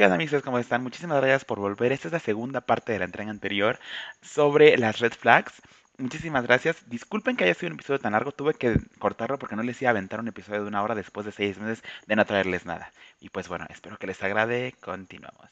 [0.00, 0.42] ¿Qué amigos?
[0.42, 0.82] ¿Cómo están?
[0.82, 1.92] Muchísimas gracias por volver.
[1.92, 3.78] Esta es la segunda parte de la entrega anterior
[4.22, 5.60] sobre las red flags.
[5.98, 6.88] Muchísimas gracias.
[6.88, 8.32] Disculpen que haya sido un episodio tan largo.
[8.32, 11.26] Tuve que cortarlo porque no les iba a aventar un episodio de una hora después
[11.26, 12.90] de seis meses de no traerles nada.
[13.20, 14.74] Y pues bueno, espero que les agrade.
[14.80, 15.50] Continuamos.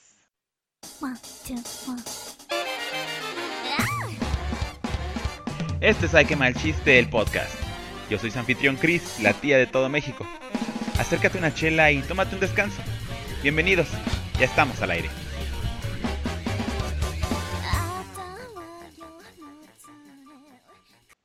[5.83, 7.55] Este es Ay que mal chiste, el podcast.
[8.09, 10.27] Yo soy su anfitrión Chris, la tía de todo México.
[10.99, 12.81] Acércate una chela y tómate un descanso.
[13.43, 13.89] Bienvenidos,
[14.39, 15.09] ya estamos al aire.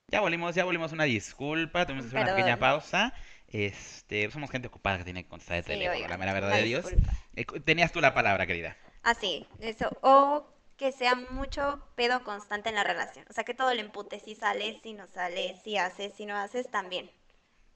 [0.08, 0.92] Ya volvimos, ya volvimos.
[0.92, 3.14] Una disculpa, tuvimos una pequeña pausa.
[3.48, 6.52] Este, somos gente ocupada que tiene que contestar de Sí, teléfono, oiga, la mera verdad
[6.56, 6.86] de Dios.
[6.86, 7.14] disculpa.
[7.36, 8.76] Eh, tenías tú la palabra, querida.
[9.04, 9.90] Ah, sí, eso.
[10.02, 10.45] O
[10.78, 13.26] que sea mucho pedo constante en la relación.
[13.30, 14.20] O sea, que todo le empute.
[14.20, 17.09] Si sales, si no sales, si haces, si no haces, también.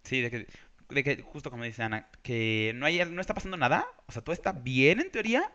[0.03, 0.47] Sí, de que,
[0.89, 3.85] de que justo como dice Ana, que no hay, no está pasando nada.
[4.07, 5.51] O sea, todo está bien en teoría,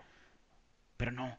[0.97, 1.39] pero no.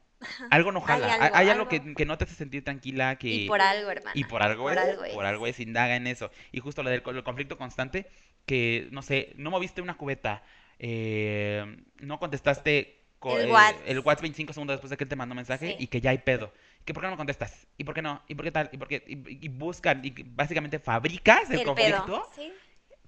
[0.52, 1.06] Algo no jala.
[1.06, 1.68] Hay algo, hay algo algo.
[1.70, 3.28] que, que no te hace sentir tranquila, que...
[3.28, 4.12] Y por algo, hermana.
[4.16, 5.30] Y por algo Por es, algo por es.
[5.30, 6.32] algo es, indaga en eso.
[6.54, 8.08] Y justo lo del el conflicto constante,
[8.46, 10.42] que, no sé, no moviste una cubeta,
[10.80, 13.78] eh, no contestaste co- El eh, Whats.
[13.86, 15.76] el WhatsApp 25 segundos después de que él te mandó mensaje Sí.
[15.80, 16.54] y que ya hay pedo.
[16.86, 17.68] Que por qué no me contestas?
[17.78, 18.22] ¿Y por qué no?
[18.28, 18.70] ¿Y por qué tal?
[18.72, 19.04] ¿Y por qué?
[19.08, 22.30] Y, y buscan, y básicamente fabricas el, El conflicto, pedo.
[22.36, 22.52] Sí.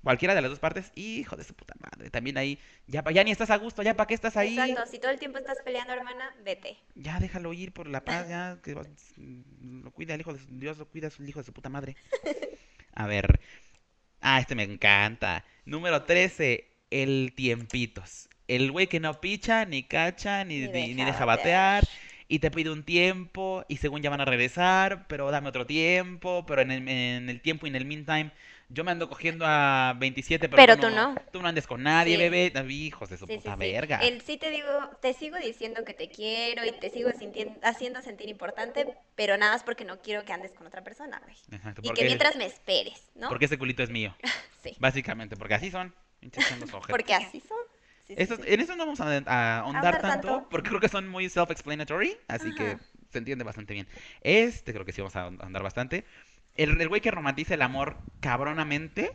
[0.05, 2.09] Cualquiera de las dos partes, hijo de su puta madre.
[2.09, 4.57] También ahí, ya, ya ni estás a gusto, ya para qué estás ahí.
[4.57, 4.89] Exacto.
[4.89, 6.77] Si todo el tiempo estás peleando, hermana, vete.
[6.95, 8.75] Ya déjalo ir por la paz, ya que
[9.61, 11.95] lo cuida el hijo de su- Dios, lo cuida el hijo de su puta madre.
[12.93, 13.39] A ver.
[14.21, 15.43] Ah, este me encanta.
[15.65, 18.29] Número 13, el tiempitos.
[18.47, 21.83] El güey que no picha, ni cacha, ni, Ni deja deja batear.
[21.83, 21.87] batear.
[22.27, 26.43] Y te pide un tiempo, y según ya van a regresar, pero dame otro tiempo,
[26.47, 28.31] pero en el, en el tiempo y en el meantime,
[28.69, 31.13] yo me ando cogiendo a 27, pero, Pero tú tú no.
[31.13, 31.21] no.
[31.31, 32.21] Tú no andes con nadie, Sí.
[32.21, 32.51] bebé.
[32.73, 33.59] Hijos de su Sí, puta sí.
[33.59, 33.99] verga.
[33.99, 34.67] El sí te digo,
[35.01, 37.09] te sigo diciendo que te quiero y te sigo
[37.63, 41.35] haciendo sentir importante, pero nada más porque no quiero que andes con otra persona, güey.
[41.51, 43.29] Exacto, Y que mientras me esperes, ¿no?
[43.29, 44.15] Porque ese culito es mío.
[44.63, 44.75] Sí.
[44.79, 45.93] Básicamente, porque así son.
[46.89, 47.57] Porque así son.
[48.07, 48.39] Estos-.
[48.45, 50.47] En eso no vamos a, a ahondar tanto, tanto.
[50.49, 52.79] porque creo que son muy self-explanatory, así que Ajá.
[53.11, 53.87] se entiende bastante bien.
[54.21, 56.03] Este creo que sí vamos a ahondar bastante.
[56.55, 59.11] El, el güey que romantiza el amor cabronamente,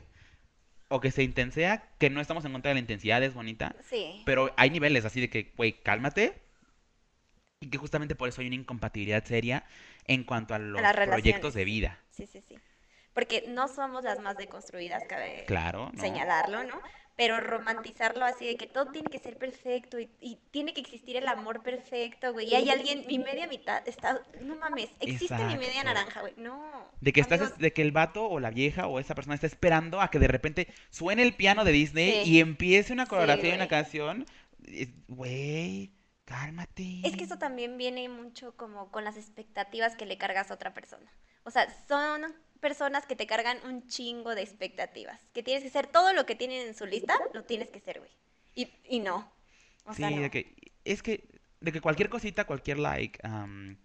[0.89, 4.23] o que se intensea, que no estamos en contra de la intensidad, es bonita, Sí.
[4.27, 6.41] pero hay niveles así de que, güey, cálmate.
[7.63, 9.65] Y que justamente por eso hay una incompatibilidad seria
[10.07, 11.99] en cuanto a los proyectos de vida.
[12.11, 12.59] Sí, sí, sí.
[13.13, 16.01] Porque no somos las más deconstruidas, cabe Claro, ¿no?
[16.01, 16.81] señalarlo, ¿no?
[17.17, 21.17] Pero romantizarlo así de que todo tiene que ser perfecto y, y tiene que existir
[21.17, 22.49] el amor perfecto, güey.
[22.49, 26.33] Y hay alguien, mi media mitad está, no mames, existe mi media naranja, güey.
[26.39, 26.89] No.
[27.01, 29.47] De que estás, amigos, de que el vato o la vieja o esa persona está
[29.47, 32.31] esperando a que de repente suene el piano de Disney Sí.
[32.31, 34.25] y empiece una Sí, coreografía y una canción.
[35.09, 35.93] Güey,
[36.25, 37.01] cálmate.
[37.05, 40.73] Es que eso también viene mucho como con las expectativas que le cargas a otra
[40.73, 41.11] persona.
[41.45, 45.21] O sea, son personas que te cargan un chingo de expectativas.
[45.33, 47.99] Que tienes que ser todo lo que tienen en su lista, lo tienes que ser,
[47.99, 48.11] güey.
[48.55, 49.33] Y, y no.
[49.85, 50.21] O Sí, sea, no.
[50.23, 50.55] de que
[50.85, 51.29] es que
[51.61, 53.77] de que cualquier cosita, cualquier like, am,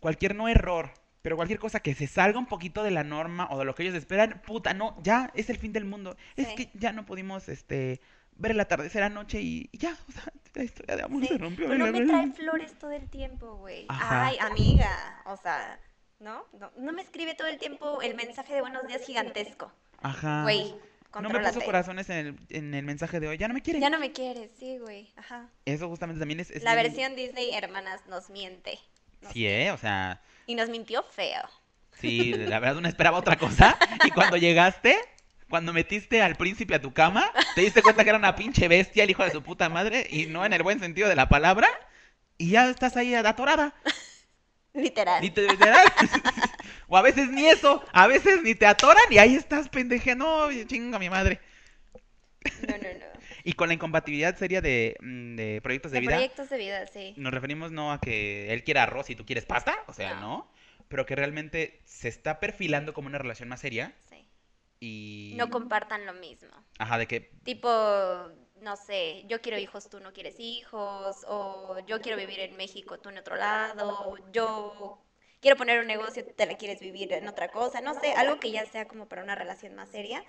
[0.00, 3.58] cualquier no error, pero cualquier cosa que se salga un poquito de la norma o
[3.58, 6.16] de lo que ellos esperan, puta, no, ya es el fin del mundo.
[6.36, 6.54] Es Sí.
[6.56, 8.00] que ya no pudimos este
[8.34, 11.38] ver el atardecer anoche y, y ya, o sea, la historia de amor Sí, se
[11.38, 11.68] rompió.
[11.70, 13.84] o y no me trae flores todo el tiempo, güey.
[13.88, 15.22] Ay, amiga.
[15.26, 15.78] O sea,
[16.22, 16.44] ¿no?
[16.58, 16.70] ¿no?
[16.76, 19.72] no me escribe todo el tiempo el mensaje de buenos días gigantesco.
[20.00, 20.42] Ajá.
[20.44, 20.74] Güey,
[21.20, 23.36] No me puso corazones en el, en el mensaje de hoy.
[23.38, 23.80] Ya no me quiere.
[23.80, 25.12] Ya no me quieres, sí, güey.
[25.16, 25.48] Ajá.
[25.64, 28.78] Eso justamente también es, es La bien- versión Disney, hermanas, nos miente.
[29.20, 29.70] Nos- Sí, ¿eh?
[29.72, 31.42] O sea, Y nos mintió feo.
[32.00, 33.76] sí, la verdad no esperaba otra cosa.
[34.04, 34.96] Y cuando llegaste,
[35.48, 39.04] cuando metiste al príncipe a tu cama, te diste cuenta que era una pinche bestia,
[39.04, 41.68] el hijo de su puta madre, y no en el buen sentido de la palabra.
[42.38, 43.74] Y ya estás ahí atorada.
[44.74, 45.22] Literal.
[45.22, 45.86] Literal.
[46.88, 50.14] O a veces ni eso, a veces ni te atoran y ahí estás pendeje.
[50.14, 51.40] No, chinga mi madre.
[52.68, 53.12] No, no, no.
[53.44, 56.12] Y con la incompatibilidad seria de, mm, de proyectos de De vida.
[56.12, 57.14] proyectos de vida, sí.
[57.16, 60.20] Nos referimos no a que él quiera arroz y tú quieres pasta, o sea, No.
[60.20, 60.52] no,
[60.88, 64.26] pero que realmente se está perfilando como una relación más seria sí.
[64.78, 65.34] y...
[65.38, 66.50] No compartan lo mismo.
[66.78, 67.32] Ajá, de que...
[67.42, 67.68] Tipo,
[68.62, 72.98] no sé, yo quiero hijos, tú no quieres hijos, o yo quiero vivir en México,
[72.98, 74.98] tú en otro lado, o yo
[75.40, 78.38] quiero poner un negocio, tú te la quieres vivir en otra cosa, no sé, algo
[78.38, 80.24] que ya sea como para una relación más seria.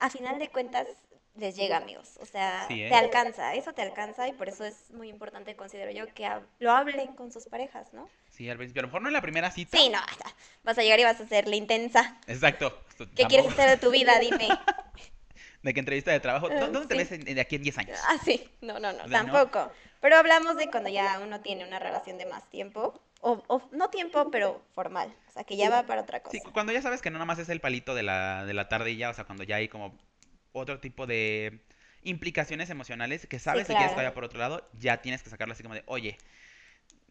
[0.00, 0.86] A final de cuentas,
[1.34, 2.18] les llega, amigos.
[2.20, 2.88] O sea, Sí, ¿eh?
[2.88, 6.46] te alcanza, eso te alcanza y por eso es muy importante, considero yo, que hab-
[6.58, 8.08] lo hablen con sus parejas, ¿no?
[8.30, 9.76] Sí, al principio, a lo mejor no en la primera cita.
[9.76, 9.98] Sí, no,
[10.64, 12.16] vas a llegar y vas a ser la intensa.
[12.26, 12.72] Exacto.
[13.14, 14.18] ¿Qué quieres hacer de tu vida?
[14.18, 14.48] Dime.
[15.68, 16.48] De que entrevista de trabajo.
[16.48, 17.98] ¿Dó- Eh, ¿Dónde te ves de aquí en 10 años?
[18.08, 19.32] Ah, sí, no, no, no, O sea, ¿no?
[19.34, 19.70] tampoco.
[20.00, 22.98] Pero hablamos de cuando ya uno tiene una relación de más tiempo.
[23.20, 25.12] O, o no tiempo, pero formal.
[25.28, 26.38] O sea, que ya va para otra cosa.
[26.38, 28.54] Sí, cu- cuando ya sabes que no nada más es el palito de la, de
[28.54, 29.94] la tarde y ya, o sea, cuando ya hay como
[30.52, 31.60] otro tipo de
[32.02, 34.00] implicaciones emocionales que sabes que quieres claro.
[34.00, 36.16] estar por otro lado, ya tienes que sacarlo así como de, oye,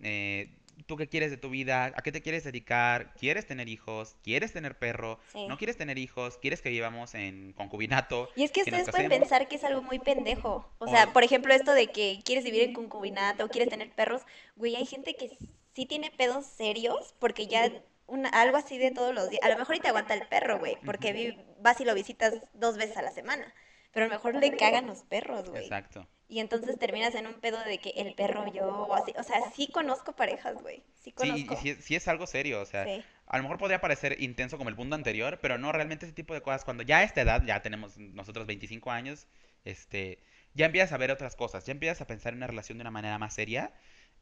[0.02, 0.50] eh,
[0.86, 1.86] ¿tú qué quieres de tu vida?
[1.96, 3.14] ¿A qué te quieres dedicar?
[3.16, 4.16] ¿Quieres tener hijos?
[4.24, 5.20] ¿Quieres tener perro?
[5.34, 5.46] Sí.
[5.48, 6.38] ¿No quieres tener hijos?
[6.38, 8.30] ¿Quieres que vivamos en concubinato?
[8.36, 10.70] Y es que ustedes pueden pensar que es algo muy pendejo.
[10.78, 14.22] O O- sea, por ejemplo, esto de que quieres vivir en concubinato, quieres tener perros.
[14.56, 15.38] Güey, hay gente que
[15.74, 17.72] sí tiene pedos serios porque ya
[18.08, 19.42] una, algo así de todos los días.
[19.44, 22.34] A lo mejor y te aguanta el perro, güey, porque vi- vas y lo visitas
[22.54, 23.54] dos veces a la semana.
[23.98, 25.64] Pero a lo mejor le cagan los perros, güey.
[25.64, 26.08] Exacto.
[26.30, 29.12] Y entonces terminas en un pedo de que el perro yo o así.
[29.18, 30.84] O sea, sí conozco parejas, güey.
[31.02, 31.56] Sí Sí, y, conozco.
[31.64, 33.04] sí, es- sí es algo serio, o sea, Sí.
[33.26, 36.36] a lo mejor podría parecer intenso como el punto anterior, pero no, realmente ese tipo
[36.36, 39.26] de cosas, cuando ya a esta edad, ya tenemos nosotros 25 años,
[39.66, 40.20] este,
[40.54, 42.92] ya empiezas a ver otras cosas, ya empiezas a pensar en una relación de una
[42.92, 43.74] manera más seria,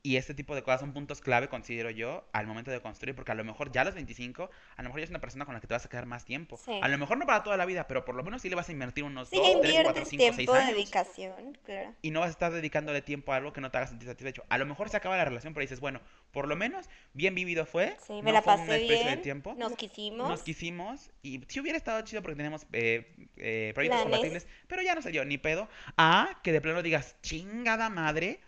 [0.03, 3.31] y este tipo de cosas son puntos clave, considero yo, al momento de construir, porque
[3.31, 5.56] a lo mejor ya a los 25, a lo mejor ya es una persona con
[5.56, 6.57] la que te vas a quedar más tiempo.
[6.63, 6.80] Sí.
[6.81, 8.69] A lo mejor no para toda la vida, pero por lo menos sí le vas
[8.69, 10.68] a invertir unos Sí, 2, 3, 4, inviertes 5, 6 tiempo, años.
[10.75, 11.94] dedicación, claro.
[12.03, 14.44] Y no vas a estar dedicándole tiempo a algo que no te haga sentir satisfecho.
[14.50, 16.01] A lo mejor se acaba la relación, pero dices, bueno,
[16.31, 17.98] por lo menos bien vivido fue.
[18.06, 19.21] Sí, no me la fue pasé desperdicio de bien.
[19.24, 19.56] tiempo.
[19.57, 20.30] Nos quisimos.
[20.30, 24.19] Nos quisimos y sí hubiera estado chido porque tenemos eh, eh, proyectos Planes.
[24.19, 25.68] compatibles, pero ya no se dio ni pedo.
[25.98, 28.39] A que de plano digas, chingada madre.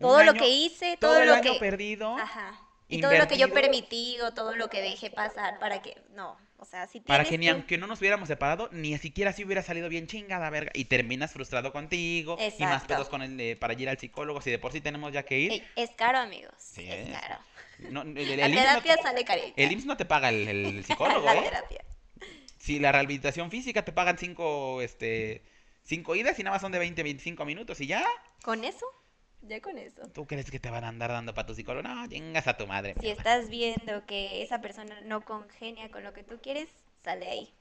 [0.00, 1.58] Todo lo que hice, todo, todo, el lo año que...
[1.58, 2.60] perdido Ajá.
[2.90, 5.94] Y todo lo que yo permití o todo lo que dejé pasar para que...
[6.14, 9.44] No, o sea, si para que ni aunque no nos hubiéramos separado, ni siquiera así
[9.44, 10.70] hubiera salido bien chingada verga.
[10.74, 12.86] Y terminas frustrado contigo y más Exacto.
[12.86, 14.40] pedos con el, eh, para ir al psicólogo.
[14.40, 15.52] Si de por sí tenemos ya que ir.
[15.52, 16.54] Ey, es caro, amigos.
[16.56, 17.18] Sí, es es.
[17.20, 17.36] caro.
[17.90, 19.52] No, el, el La no terapia te- sale carita.
[19.54, 21.42] el IMSS no te paga el, el psicólogo, La ¿eh?
[21.42, 21.84] terapia.
[22.58, 25.42] Si la rehabilitación física te pagan cinco, este,
[25.84, 28.02] cinco idas y nada más son de 20, 25 minutos y ya.
[28.42, 28.86] ¿Con eso?
[29.42, 30.02] Ya con eso.
[30.12, 31.86] ¿Tú crees que te van a andar dando para tu psicólogo?
[31.86, 32.94] No, chingas a tu madre.
[33.00, 36.68] Si estás viendo que esa persona no congenia con lo que tú quieres,
[37.04, 37.54] sale ahí.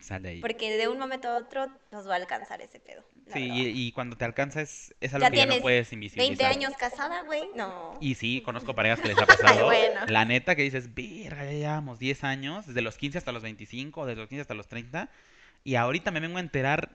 [0.00, 0.40] Sal de ahí.
[0.40, 3.02] Porque de un momento a otro nos va a alcanzar ese pedo.
[3.32, 6.46] Sí, y, y cuando te alcanza es, es algo Ya que ya no puedes invisibilizar.
[6.50, 7.44] 20 años casada, güey.
[7.56, 7.96] No.
[8.00, 9.64] Y sí, conozco parejas que les ha pasado.
[9.64, 10.00] Bueno.
[10.08, 14.04] La neta que dices, verga, ya llevamos 10 años, desde los 15 hasta los 25,
[14.06, 15.08] desde los 15 hasta los 30,
[15.64, 16.90] y ahorita me vengo a enterar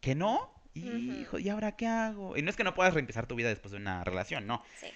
[0.00, 0.54] que no.
[0.78, 2.36] Hijo, ¿y ahora qué hago?
[2.36, 4.62] Y no es que no puedas reempezar tu vida después de una relación, no.
[4.80, 4.88] Sí.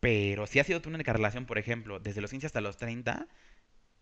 [0.00, 3.26] Pero si ha sido tu única relación, por ejemplo, desde los 15 hasta los 30,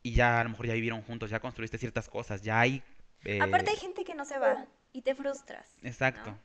[0.03, 2.83] y ya a lo mejor ya vivieron juntos, ya construiste ciertas cosas, ya hay...
[3.25, 5.69] eh, Aparte hay gente que no se va y te frustras.
[5.83, 6.31] Exacto.
[6.31, 6.39] ¿no?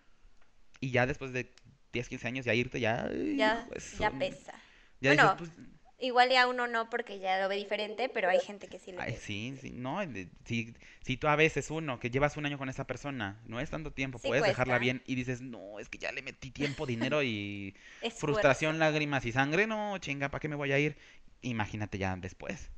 [0.81, 1.53] Y ya después de
[1.93, 3.09] 10, 15 años, ya irte, ya...
[3.35, 4.53] Ya, hijo, es ya un- pesa.
[4.99, 5.51] Ya dices, Bueno, pues,
[5.97, 9.13] Igual ya uno no porque ya lo ve diferente, pero hay gente que sí Ay,
[9.13, 9.25] pesa.
[9.25, 9.99] sí, sí, no,
[10.43, 13.69] si, si tú a veces uno, que llevas un año con esa persona, no es
[13.69, 16.85] tanto tiempo, Sí puedes dejarla bien y dices, no, es que ya le metí tiempo,
[16.85, 17.75] dinero y
[18.17, 20.97] frustración, lágrimas y sangre, no, chinga, ¿para qué me voy a ir?
[21.41, 22.71] Imagínate ya después.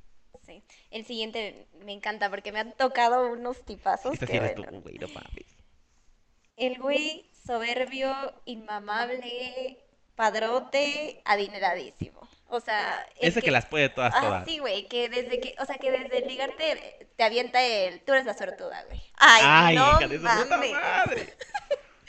[0.45, 0.63] Sí.
[0.91, 4.71] El siguiente me encanta porque me han tocado unos tipazos Esta sí que eres bueno.
[4.71, 5.57] tú, güey, no mames.
[6.57, 8.13] El güey soberbio,
[8.45, 9.77] inmamable,
[10.15, 12.27] padrote, adineradísimo.
[12.49, 14.45] O sea, Ese que las puede todas, Ah, todas.
[14.45, 18.25] sí, güey, que desde que, o sea, que desde ligarte te avienta el, tú eres
[18.25, 19.01] la sortuda, güey.
[19.17, 21.33] Ay, Ay, no hija de puta madre.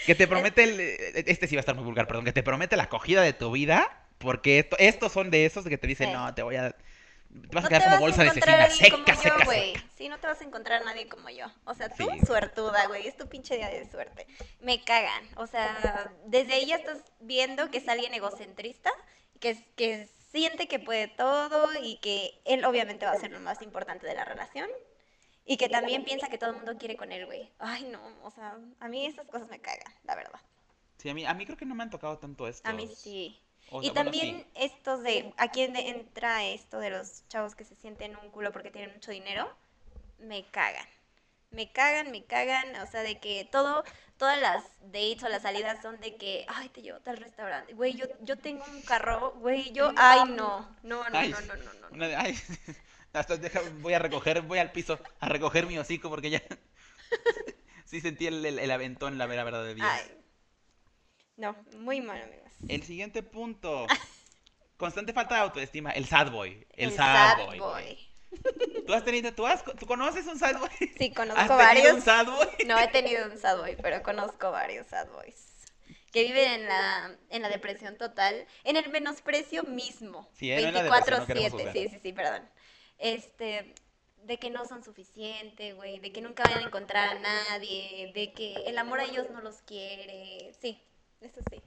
[0.07, 0.81] Que te promete el,
[1.27, 3.51] este sí va a estar muy vulgar, perdón, que te promete la acogida de tu
[3.51, 6.13] vida, porque esto- estos son de esos de que te dicen, Sí.
[6.15, 6.77] no, te voy a, te
[7.53, 9.75] vas a quedar te como bolsa de cecina, seca, seca, güey.
[9.75, 9.85] seca.
[9.99, 11.47] Sí, no te vas a encontrar a nadie como yo.
[11.65, 12.27] O sea, tú Sí.
[12.27, 13.09] suertuda, güey.
[13.09, 14.27] Es tu pinche día de suerte.
[14.61, 15.25] Me cagan.
[15.37, 18.91] O sea, desde ahí ya estás viendo que es alguien egocentrista,
[19.41, 23.41] que, es- que siente que puede todo y que él obviamente va a ser lo
[23.41, 24.69] más importante de la relación.
[25.45, 27.51] Y que también piensa que todo el mundo quiere con él, güey.
[27.59, 30.41] Ay, no, o sea, a mí esas cosas me cagan, la verdad.
[30.99, 32.69] Sí, a mí, a mí creo que no me han tocado tanto esto.
[32.69, 33.41] A mí sí.
[33.71, 34.47] O y bueno, también sí.
[34.57, 38.53] estos de, ¿a quién de- entra esto de los chavos que se sienten un culo
[38.53, 39.51] porque tienen mucho dinero?
[40.19, 40.87] Me cagan.
[41.51, 43.85] Me cagan, me cagan, o sea, de que todo,
[44.19, 47.73] todas las dates o las salidas son de que, ay, te llevo tal restaurante.
[47.75, 51.57] Güey, yo, yo tengo un carro, güey, yo, ay, no, no, no, Ay, no, no,
[51.57, 51.89] no, no.
[51.93, 52.39] una de- ay,
[53.13, 56.43] hasta deja- voy a recoger, voy al piso a recoger mi hocico porque ya
[57.85, 59.89] sí sentí el, el- el aventón, la vera verdad de Dios.
[59.91, 60.15] Ay.
[61.37, 62.51] No, muy mal, amigos.
[62.69, 63.87] El siguiente punto.
[64.77, 65.91] Constante falta de autoestima.
[65.93, 66.67] El sad boy.
[66.73, 67.59] El, El sad, sad boy.
[67.61, 67.99] boy.
[68.89, 70.71] ¿Tú has tenido, tú, has, tú conoces un sad boy?
[70.97, 71.93] Sí, ¿Has conozco tenido varios.
[71.93, 72.47] un sad boy?
[72.67, 75.45] No he tenido un sad boy, pero conozco varios sad boys.
[76.11, 80.27] Que viven en la, en la depresión total, en el menosprecio mismo.
[80.33, 81.73] Sí, eh, no en la depresión, no queremos 24-7, juzgar.
[81.75, 82.49] sí, sí, sí, perdón.
[82.97, 83.75] Este,
[84.23, 88.33] de que no son suficientes, güey, de que nunca van a encontrar a nadie, de
[88.33, 90.51] que el amor a ellos no los quiere.
[90.63, 90.83] Sí,
[91.21, 91.63] eso sí.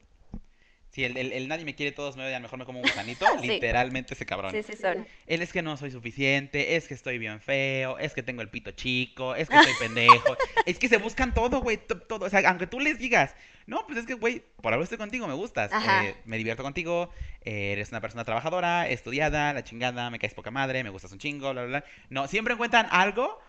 [0.92, 3.26] Si el, el, el nadie me quiere, todos me odian, mejor me como un gusanito,
[3.42, 3.48] Sí.
[3.48, 4.52] literalmente ese cabrón.
[4.52, 5.08] Sí, sí son.
[5.26, 8.50] Él es que no soy suficiente, es que estoy bien feo, es que tengo el
[8.50, 10.36] pito chico, es que estoy pendejo.
[10.66, 12.26] Es que se buscan todo, güey, to- todo.
[12.26, 15.28] O sea, aunque tú les digas, no, pues es que, güey, por algo estoy contigo,
[15.28, 15.72] me gustas.
[16.04, 17.10] Eh, me divierto contigo,
[17.42, 21.20] eh, eres una persona trabajadora, estudiada, la chingada, me caes poca madre, me gustas un
[21.20, 21.86] chingo, bla, bla, bla.
[22.10, 23.40] No, siempre encuentran algo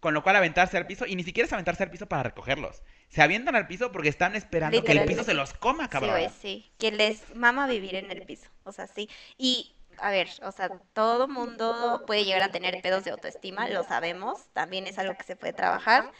[0.00, 2.82] con lo cual aventarse al piso y ni siquiera es aventarse al piso para recogerlos.
[3.12, 6.10] Se avientan al piso porque están esperando que el piso se los coma, Sí, cabrón.
[6.12, 6.72] güey, sí.
[6.78, 8.48] Que les mama vivir en el piso.
[8.64, 9.08] O sea, sí.
[9.36, 13.84] Y, a ver, o sea, todo mundo puede llegar a tener pedos de autoestima, lo
[13.84, 14.46] sabemos.
[14.54, 16.10] También es algo que se puede trabajar.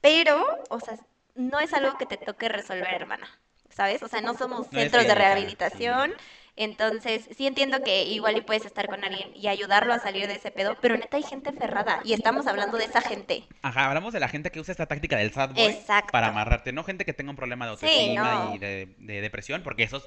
[0.00, 0.98] Pero, o sea,
[1.36, 3.28] no es algo que te toque resolver, hermana.
[3.68, 4.02] ¿Sabes?
[4.02, 6.12] O sea, no somos No centros de rehabilitación.
[6.60, 10.34] Entonces, sí entiendo que igual y puedes estar con alguien y ayudarlo a salir de
[10.34, 13.44] ese pedo, pero neta hay gente ferrada y estamos hablando de esa gente.
[13.62, 16.12] Ajá, hablamos de la gente que usa esta táctica del sad boy Exacto.
[16.12, 18.54] para amarrarte, no gente que tenga un problema de Sí, autoestima no.
[18.54, 20.02] y de, de depresión, porque eso es,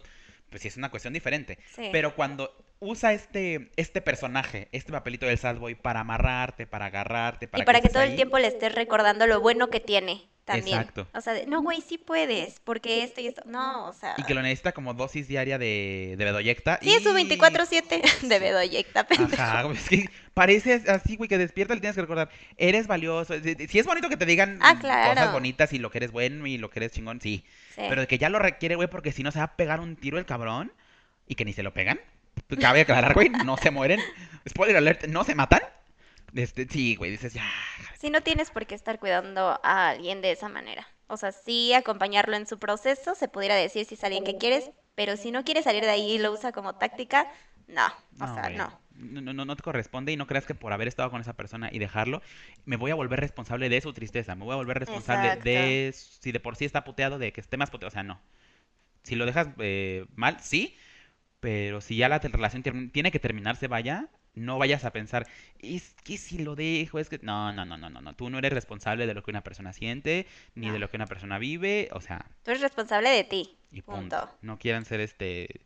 [0.51, 1.57] pues sí es una cuestión diferente.
[1.75, 1.89] Sí.
[1.91, 7.48] Pero cuando usa este, este personaje, este papelito del sad boy para amarrarte, para agarrarte,
[7.48, 10.78] para y para que todo el tiempo le estés recordando lo bueno que tiene también.
[10.80, 11.08] Exacto.
[11.14, 13.42] O sea, de, no, güey, sí puedes, porque esto y esto.
[13.46, 14.16] No, o sea.
[14.18, 16.80] Y que lo necesita como dosis diaria de, de bedoyecta.
[16.82, 19.42] Sí, es su y- 24-7 de bedoyecta, pendejo.
[19.42, 23.34] Ajá, es que parece así, güey, que despierta le tienes que recordar, eres valioso.
[23.42, 26.58] Si es bonito que te digan Ah, cosas bonitas y lo que eres bueno y
[26.58, 27.46] lo que eres chingón, sí.
[27.76, 27.82] Sí.
[27.90, 29.96] Pero de que ya lo requiere, güey, porque si no se va a pegar un
[29.96, 30.72] tiro el cabrón
[31.28, 32.00] y que ni se lo pegan.
[32.60, 34.00] Cabe aclarar, güey, no se mueren.
[34.50, 35.62] Spoiler alert, no se matan.
[36.36, 37.50] Este, sí, güey, dices, ya.
[38.00, 40.88] Sí, no tienes por qué estar cuidando a alguien de esa manera.
[41.08, 44.72] O sea, sí acompañarlo en su proceso, se pudiera decir si es alguien que quieres,
[44.96, 47.32] pero si no quiere salir de ahí y lo usa como táctica,
[47.68, 47.86] no.
[48.20, 48.58] O sea, güey.
[48.58, 48.84] no.
[48.96, 51.70] No, no, no, te corresponde y no creas que por haber estado con esa persona
[51.72, 52.22] y dejarlo,
[52.66, 55.50] me voy a volver responsable de su tristeza, me voy a volver responsable Exacto.
[55.50, 58.22] de si de por sí está puteado, de que esté más puteado, o sea, no.
[59.02, 60.78] Si lo dejas eh, mal, sí,
[61.40, 65.28] pero si ya la relación tiene que terminarse, vaya, no vayas a pensar,
[65.60, 67.20] es que si lo dejo, es que...
[67.22, 69.74] No, no, no, no, no, no, tú no eres responsable de lo que una persona
[69.74, 70.25] siente,
[70.56, 73.56] ni de lo que una persona vive, o sea, Tú eres responsable de ti.
[73.72, 74.20] y punto.
[74.20, 74.38] Punto.
[74.42, 75.62] No quieran ser este...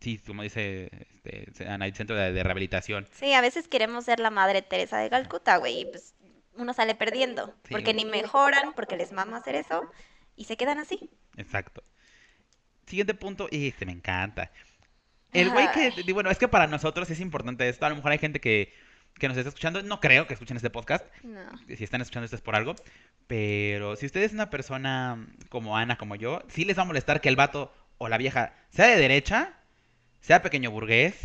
[0.00, 0.90] Sí, como dice
[1.22, 3.06] este, Ana, el centro de, de rehabilitación.
[3.12, 6.14] Sí, a veces queremos ser la madre Teresa de Calcuta, güey, y pues
[6.56, 8.04] uno sale perdiendo, Sí, porque güey.
[8.04, 9.88] ni mejoran, porque les mama hacer eso,
[10.34, 11.10] y se quedan así.
[11.36, 11.84] Exacto.
[12.86, 14.50] Siguiente punto, y este me encanta.
[15.40, 17.86] El güey que, bueno, es que para nosotros es importante esto.
[17.86, 18.72] A lo mejor hay gente que,
[19.18, 19.82] que nos está escuchando.
[19.82, 21.04] No creo que escuchen este podcast.
[21.22, 21.40] No.
[21.76, 22.74] Si están escuchando esto es por algo.
[23.26, 27.20] Pero si usted es una persona como Ana, como yo, sí les va a molestar
[27.20, 29.54] que el vato o la vieja sea de derecha,
[30.20, 31.16] sea pequeño burgués,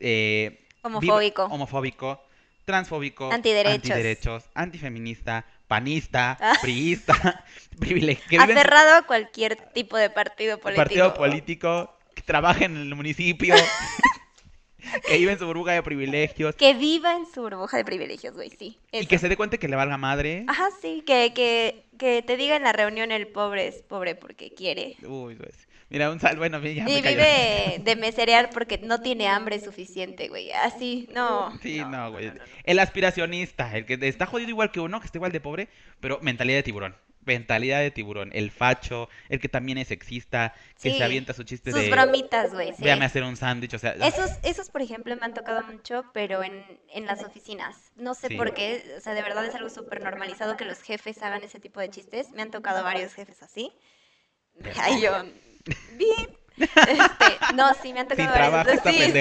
[0.00, 1.44] eh, Homofóbico.
[1.44, 2.22] homofóbico,
[2.64, 3.74] transfóbico, Antiderechos.
[3.90, 6.54] antiderechos, antifeminista, panista, Ah.
[6.62, 7.44] priista,
[7.80, 10.84] privilegiado, Aferrado a cualquier tipo de partido político.
[10.84, 13.54] partido político, trabaja en el municipio,
[15.06, 18.50] que vive en su burbuja de privilegios Que viva en su burbuja de privilegios, güey,
[18.50, 18.78] sí.
[18.92, 20.44] y que se dé cuenta que le valga madre.
[20.48, 24.52] Ajá, sí, que, que, que te diga en la reunión el pobre es pobre porque
[24.54, 24.96] quiere.
[25.02, 29.60] Uy, pues, mira, un sal, bueno, ya Y vive de meserear porque no tiene hambre
[29.60, 30.52] suficiente, güey.
[30.52, 31.58] Así, no.
[31.62, 32.32] Sí, no, güey.
[32.64, 35.68] El aspiracionista, el que está jodido igual que uno, que está igual de pobre,
[36.00, 36.96] pero mentalidad de tiburón.
[37.26, 38.30] Mentalidad de tiburón.
[38.32, 41.90] El facho, el que también es sexista, que Sí, se avienta su chiste Sus de
[41.90, 42.82] bromitas, güey, sí.
[42.82, 46.42] véame hacer un sándwich, o sea, Esos, esos, por ejemplo, me han tocado mucho, pero
[46.42, 47.92] en, en las oficinas.
[47.96, 48.36] No sé Sí.
[48.36, 51.60] por qué, o sea, de verdad es algo súper normalizado que los jefes hagan ese
[51.60, 52.30] tipo de chistes.
[52.32, 53.72] Me han tocado varios jefes así.
[54.80, 55.12] Ay, yo,
[55.96, 56.36] bien.
[56.56, 58.80] Este, no, sí, me han tocado varios.
[58.84, 59.12] sí,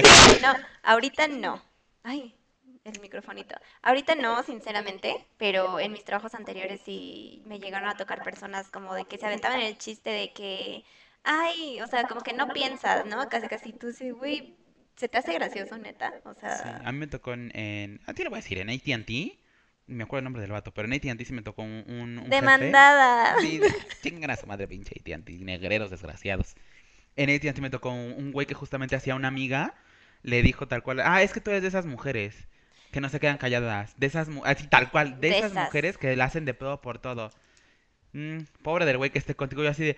[0.41, 1.63] no, ahorita no.
[2.03, 2.35] Ay,
[2.85, 3.55] el microfonito.
[3.81, 8.93] Ahorita no, sinceramente, pero en mis trabajos anteriores sí me llegaron a tocar personas como
[8.93, 10.83] de que se aventaban el chiste de que,
[11.23, 13.29] ay, o sea, como que no piensas, ¿no?
[13.29, 14.57] Casi, casi tú sí, güey,
[14.97, 16.13] se te hace gracioso, neta.
[16.25, 18.57] O Sí, sea, a mí me tocó en, en- a ti lo voy a decir,
[18.59, 19.39] en AT&T,
[19.87, 22.35] me acuerdo el nombre del vato, pero en AT&T sí me tocó un, un, un
[22.35, 23.35] demandada.
[23.35, 23.61] Sí,
[24.01, 26.55] chingan a su madre pinche AT&T, negreros desgraciados.
[27.15, 29.75] En AT&T me tocó un, un güey que justamente hacía una amiga,
[30.23, 32.47] le dijo tal cual, ah, es que tú eres de esas mujeres
[32.93, 35.65] que no se quedan calladas, de esas, así tal cual, de, De esas, esas.
[35.65, 37.29] mujeres que la hacen de pedo por todo.
[38.13, 39.97] Mm, pobre del güey que esté contigo, yo así de,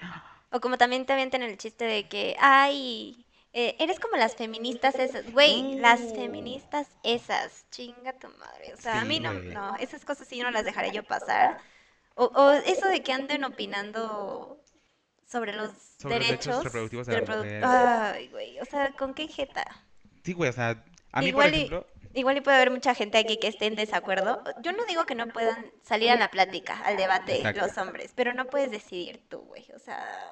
[0.52, 4.96] O como también te avientan el chiste de que, ay, eh, eres como las feministas
[4.96, 5.32] esas.
[5.32, 7.66] Güey, las feministas esas.
[7.72, 8.74] Chinga tu madre.
[8.74, 11.58] O sea, a mí no, no, esas cosas sí no las dejaré yo pasar.
[12.16, 14.62] O, o eso de que anden opinando
[15.26, 16.64] sobre los Sobre derechos derechos.
[16.64, 17.64] reproductivos de la mujer.
[17.66, 19.66] Ay, güey, o sea, ¿con qué jeta?
[20.24, 22.96] sí, güey, o sea, a mí, Igual por y- ejemplo, Igual y puede haber mucha
[22.96, 24.42] gente aquí que esté en desacuerdo.
[24.62, 27.62] Yo no digo que no puedan salir a la plática, al debate Exacto.
[27.62, 29.66] los hombres, pero no puedes decidir tú, güey.
[29.76, 30.32] O sea,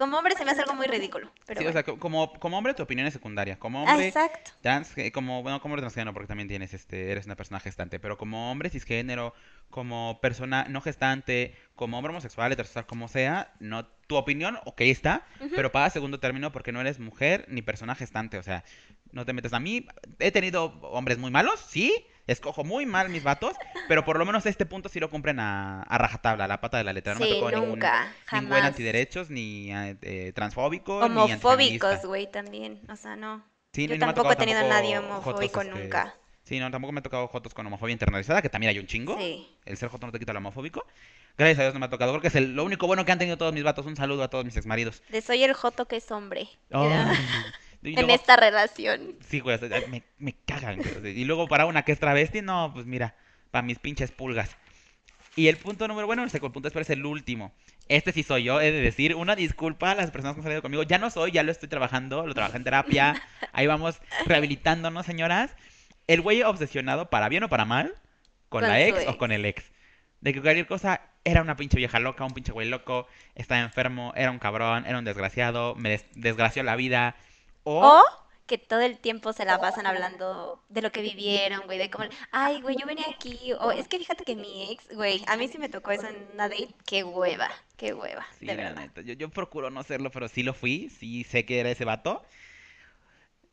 [0.00, 1.30] Como hombre se me hace algo muy ridículo.
[1.44, 3.58] Pero Sí, o sea, co- como, como hombre tu opinión es secundaria.
[3.58, 4.52] Como Ah, hombre exacto.
[4.62, 8.00] trans, eh, como, bueno, como hombre transgénero, porque también tienes, este, eres una persona gestante,
[8.00, 9.34] pero como hombre cisgénero,
[9.68, 15.26] como persona no gestante, como hombre homosexual, heterosexual, como sea, no, tu opinión, ok, está,
[15.54, 18.64] pero para segundo término porque no eres mujer ni persona gestante, o sea,
[19.12, 19.86] no te metes a mí.
[20.18, 23.56] He tenido hombres muy malos, sí, escojo muy mal mis vatos,
[23.88, 26.78] pero por lo menos este punto sí lo cumplen a, a rajatabla, a la pata
[26.78, 27.14] de la letra.
[27.14, 28.64] No me Sí, tocó ningún, nunca, ningún jamás.
[28.64, 32.80] antiderechos, ni eh, eh, transfóbico, ni Homofóbicos, güey, también.
[32.88, 33.44] O sea, no.
[33.72, 36.14] Sí, Yo no me tampoco he tenido a nadie homofóbico jotos, este, nunca.
[36.42, 39.16] Sí, no, tampoco me ha tocado jotos con homofobia internalizada, que también hay un chingo.
[39.18, 39.48] Sí.
[39.64, 40.84] El ser joto no te quita lo homofóbico.
[41.38, 42.10] Gracias a Dios no me ha tocado.
[42.12, 43.86] Creo que es el- lo único bueno que han tenido todos mis vatos.
[43.86, 45.02] Un saludo a todos mis exmaridos.
[45.10, 46.48] De soy el joto que es hombre.
[46.72, 46.90] Ay,
[47.82, 49.16] y en luego- esta relación.
[49.28, 49.58] Sí, güey,
[49.88, 50.76] me, me cagan.
[51.00, 51.18] güey.
[51.18, 53.14] Y luego para una que es travesti, no, pues mira,
[53.50, 54.56] para mis pinches pulgas.
[55.36, 57.52] Y el punto número, bueno, el punto es, pero es el último.
[57.88, 60.62] Este sí soy yo, he de decir, una disculpa a las personas que han salido
[60.62, 60.82] conmigo.
[60.84, 63.20] Ya no soy, ya lo estoy trabajando, lo trabajé en terapia.
[63.52, 65.50] Ahí vamos rehabilitándonos, señoras.
[66.06, 67.88] El güey obsesionado, para bien o para mal,
[68.48, 69.16] con, Con la su ex, o ex.
[69.16, 69.64] con el ex.
[70.20, 74.12] De que cualquier cosa era una pinche vieja loca, un pinche güey loco, estaba enfermo,
[74.16, 77.16] era un cabrón, era un desgraciado, me des- desgració la vida.
[77.64, 78.02] O, O
[78.46, 82.04] que todo el tiempo se la pasan hablando de lo que vivieron, güey, de cómo,
[82.32, 85.46] ay, güey, yo venía aquí, o es que fíjate que mi ex, güey, a mí
[85.46, 88.80] sí me tocó eso en una date, qué hueva, qué hueva, Sí, de la verdad.
[88.82, 89.00] neta.
[89.02, 90.90] Yo, yo procuro no serlo, pero sí lo fui.
[90.90, 92.24] Sí sé que era ese vato.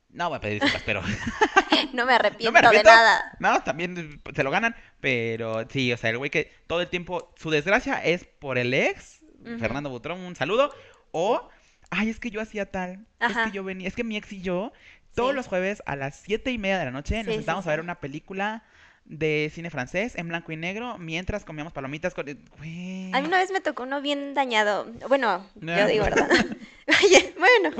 [0.09, 1.01] No voy a pedir disculpas, pero.
[1.93, 2.89] No me arrepiento, No me arrepiento.
[2.89, 3.37] de nada.
[3.39, 4.75] No, también se lo ganan.
[4.99, 7.31] Pero sí, o sea, el güey que todo el tiempo.
[7.37, 9.19] Su desgracia es por el ex.
[9.59, 10.73] Fernando Butrón, un saludo.
[11.11, 11.47] O.
[11.89, 13.05] Ay, es que yo hacía tal.
[13.19, 13.87] Es que yo venía.
[13.87, 14.71] Es que mi ex y yo.
[15.15, 15.35] Todos Sí.
[15.35, 17.79] los jueves a las siete y media de la noche nos sí, sentábamos a ver
[17.79, 18.63] una película
[19.05, 22.25] de cine francés en blanco y negro mientras comíamos palomitas con.
[22.57, 23.11] Güey.
[23.13, 24.85] A mí una vez me tocó uno bien dañado.
[25.07, 25.77] Bueno, No.
[25.77, 26.27] yo digo verdad.
[27.37, 27.71] Bueno.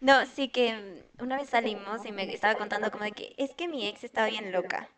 [0.00, 3.68] No, sí que una vez salimos y me estaba contando como de que es que
[3.68, 4.88] mi ex estaba bien loca.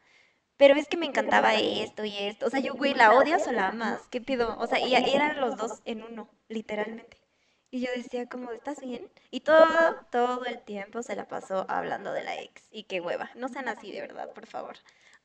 [0.56, 2.46] Pero es que me encantaba esto y esto.
[2.46, 4.00] O sea, yo, güey, ¿la odias o la amas?
[4.10, 4.56] ¿Qué pido?
[4.58, 7.18] O sea, y eran los dos en uno, literalmente.
[7.76, 9.06] Y yo decía como, ¿estás bien?
[9.30, 9.66] Y todo,
[10.10, 12.62] todo el tiempo se la pasó hablando de la ex.
[12.70, 13.30] Y qué hueva.
[13.34, 14.76] No sean así, de verdad, por favor.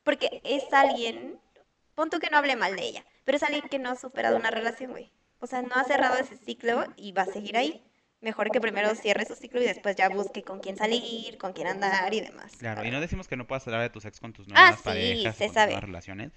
[0.04, 1.38] Porque es alguien,
[1.94, 4.36] pon tú que no hable mal de ella, pero es alguien que no ha superado
[4.36, 5.10] una relación, güey.
[5.40, 7.82] O sea, no ha cerrado ese ciclo y va a seguir ahí.
[8.20, 11.68] Mejor que primero cierre su ciclo y después ya busque con quién salir, con quién
[11.68, 12.52] andar y demás.
[12.58, 14.76] Claro, y no decimos que no puedas hablar de tus ex con tus Ah, nuevas
[14.76, 15.70] sí, parejas, se con tus sabe.
[15.72, 16.32] nuevas relaciones,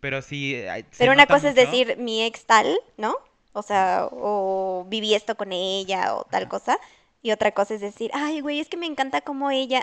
[0.00, 0.64] pero sí
[0.96, 3.14] Pero una cosa es mucho- decir mi ex tal, ¿no?
[3.58, 6.78] O sea, o viví esto con ella o tal cosa.
[7.22, 9.82] Y otra cosa es decir, ay, güey, es que me encanta como ella.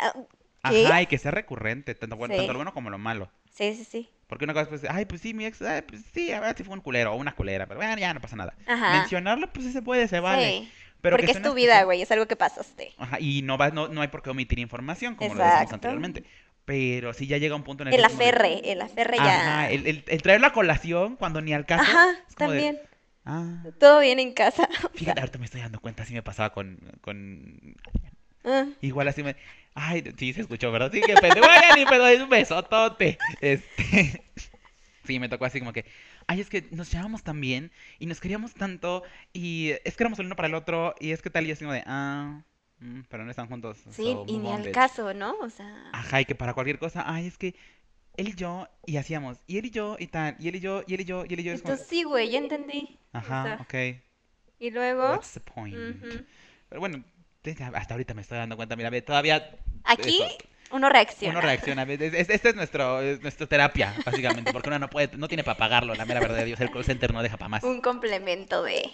[0.70, 0.88] ¿Qué?
[0.88, 2.38] Ajá, y que sea recurrente, tanto, bueno, Sí.
[2.38, 3.30] tanto lo bueno como lo malo.
[3.54, 4.10] Sí, sí, sí.
[4.28, 6.58] Porque una cosa es, pues, ay, pues sí, mi ex, ay, pues sí, a ver
[6.58, 8.56] si fue un culero o una culera, pero bueno, ya no pasa nada.
[8.66, 8.94] Ajá.
[9.00, 10.50] Mencionarlo, pues sí se puede, se vale.
[10.62, 10.72] Sí.
[11.02, 12.94] Pero Porque es tu vida, güey, es algo que pasaste.
[12.98, 16.24] Ajá, y no, va, no, no hay por qué omitir información, como lo decimos anteriormente.
[16.66, 19.18] Pero sí ya llega un punto en el El que es como aferre, el aferre
[19.18, 19.40] ya.
[19.42, 21.84] Ajá, el, el, el traer la colación cuando ni al caso.
[21.84, 22.82] Ajá, de, también.
[23.26, 24.68] Ah, Todo bien en casa.
[24.94, 27.76] fíjate, ahorita me estoy dando cuenta, así me pasaba con, con
[28.46, 29.36] Ah, Igual así me.
[29.74, 30.92] Ay, sí se escuchó, ¿verdad?
[30.94, 31.46] Sí, que pendejo.
[31.46, 33.18] Bueno, ni pedo, es un besotote.
[33.42, 34.24] Este.
[35.06, 35.86] Sí, me tocó así como que.
[36.26, 40.18] Ay, es que nos llevábamos tan bien y nos queríamos tanto y es que éramos
[40.18, 41.84] el uno para el otro y es que tal y así como de.
[41.86, 42.42] Ah,
[42.80, 43.78] mm, pero no están juntos.
[43.92, 44.74] Sí, so y ni al bitch".
[44.74, 45.36] caso, ¿no?
[45.42, 47.04] O sea, Ajá, y que para cualquier cosa.
[47.06, 47.54] Ay, es que
[48.18, 49.38] él y yo y hacíamos.
[49.48, 50.36] Y él y yo y tal.
[50.40, 51.54] Y él y yo, y él y yo, y él y yo.
[51.54, 51.74] Es como.
[51.74, 52.98] entonces sí, güey, ya entendí.
[53.14, 53.74] O Ajá, sea, ok.
[54.60, 55.76] Y luego, What's the point?
[55.76, 56.26] ujú.
[56.70, 57.04] Pero bueno,
[57.74, 58.76] hasta ahorita me estoy dando cuenta.
[58.76, 59.50] Mira, ve, todavía.
[59.84, 60.38] aquí eso.
[60.72, 61.34] uno reacciona.
[61.40, 61.84] Uno reacciona.
[61.84, 65.44] Es- es- Esta es, nuestro, es nuestra terapia, básicamente, porque uno no puede, no tiene
[65.44, 67.64] para pagarlo, la mera verdad de Dios, el call center no deja para más.
[67.64, 68.90] Un complemento de...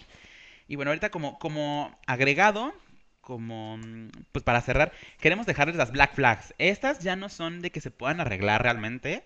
[0.67, 2.73] Y bueno, ahorita como, como agregado,
[3.21, 6.53] como mm, pues para cerrar, queremos dejarles las black flags.
[6.57, 9.23] Estas ya no son de que se puedan arreglar realmente,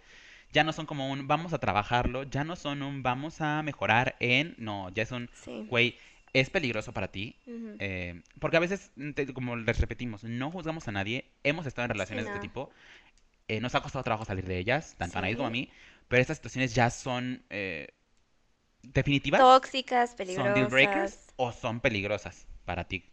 [0.52, 4.16] ya no son como un vamos a trabajarlo, ya no son un vamos a mejorar
[4.20, 5.66] en, no, ya es un, Sí.
[5.70, 5.98] güey,
[6.34, 7.36] es peligroso para ti,
[7.80, 11.86] eh, porque a veces, mm, te- como les repetimos, no juzgamos a nadie, hemos estado
[11.86, 12.36] en relaciones de no.
[12.36, 12.72] este tipo,
[13.48, 15.70] eh, nos ha costado trabajo salir de ellas, tanto a Anaís como a mí,
[16.08, 17.88] pero estas situaciones ya son eh,
[18.84, 21.34] definitivas, Tóxicas, son deal breakers peligrosas.
[21.38, 23.04] o son peligrosas para ti.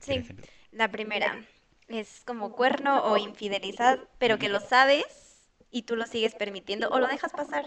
[0.00, 0.24] Sí,
[0.72, 1.44] la primera
[1.88, 5.04] es como cuerno o infidelidad, pero que lo sabes
[5.70, 7.64] y tú lo sigues permitiendo o lo dejas pasar.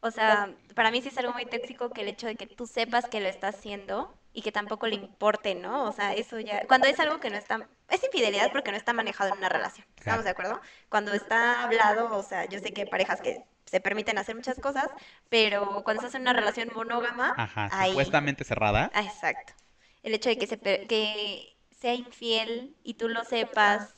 [0.00, 2.66] O sea, para mí sí es algo muy tóxico que el hecho de que tú
[2.66, 5.84] sepas que lo está haciendo y que tampoco le importe, ¿no?
[5.84, 8.92] O sea, eso ya, cuando es algo que no está, es infidelidad porque no está
[8.92, 10.22] manejado en una relación, ¿estamos Claro.
[10.24, 10.60] de acuerdo?
[10.90, 14.58] Cuando está hablado, o sea, yo sé que hay parejas que se permiten hacer muchas
[14.60, 14.88] cosas,
[15.30, 18.90] pero cuando estás en una relación monógama, Ajá, ahí- supuestamente cerrada.
[18.92, 19.54] Ah, exacto.
[20.02, 21.53] el hecho de que, se, que
[21.84, 23.92] sea infiel y tú lo sepas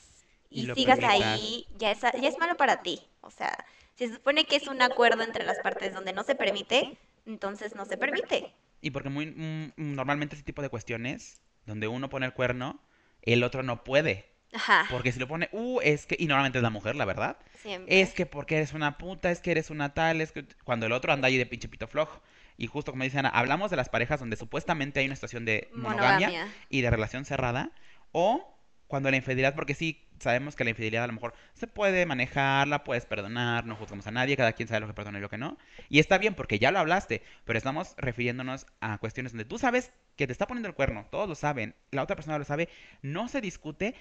[0.51, 3.01] Y sigas ahí, ya es, ya es malo para ti.
[3.21, 6.35] O sea, si se supone que es un acuerdo entre las partes donde no se
[6.35, 8.53] permite, entonces no se permite.
[8.81, 12.81] Y porque muy mm, normalmente ese tipo de cuestiones, donde uno pone el cuerno,
[13.23, 14.33] el otro no puede.
[14.53, 17.37] Ajá, Porque si lo pone, uh, es que, y normalmente es la mujer, la verdad.
[17.63, 18.01] siempre.
[18.01, 20.93] Es que porque eres una puta, es que eres una tal, es que cuando el
[20.93, 22.21] otro anda ahí de pinche pito flojo.
[22.57, 25.69] Y justo como dice Ana, hablamos de las parejas donde supuestamente hay una situación de
[25.73, 26.55] monogamia, Monogamia.
[26.69, 27.73] y de relación cerrada,
[28.13, 28.53] o
[28.87, 32.69] cuando la infidelidad, porque sí sabemos que la infidelidad a lo mejor se puede manejar,
[32.69, 35.29] la puedes perdonar, no juzgamos a nadie, cada quien sabe lo que perdona y lo
[35.29, 35.59] que no.
[35.89, 39.93] Y está bien porque ya lo hablaste, pero estamos refiriéndonos a cuestiones donde tú sabes
[40.17, 42.69] que te está poniendo el cuerno, todos lo saben, la otra persona lo sabe,
[43.03, 43.95] no se discute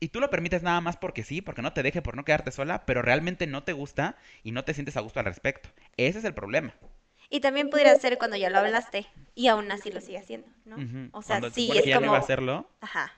[0.00, 2.50] y tú lo permites nada más porque sí, porque no te deje por no quedarte
[2.52, 5.70] sola, pero realmente no te gusta y no te sientes a gusto al respecto.
[5.96, 6.74] Ese es el problema.
[7.30, 10.76] Y también pudiera ser cuando ya lo hablaste y aún así lo sigue haciendo, ¿no?
[11.12, 12.14] O sea, Cuando sí, es ya como...
[12.14, 13.12] a hacerlo, Ajá,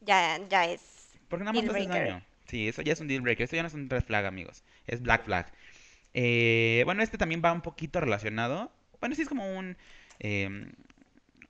[0.00, 0.80] ya, ya es...
[1.28, 2.08] Porque nada más Deal breaker.
[2.08, 2.22] daño.
[2.46, 3.44] Sí, eso ya es un deal breaker.
[3.44, 4.62] Esto ya no es un red flag, amigos.
[4.86, 5.46] Es black flag.
[6.14, 8.70] Eh, bueno, este también va un poquito relacionado.
[9.00, 9.76] Bueno, sí es como un,
[10.20, 10.46] eh,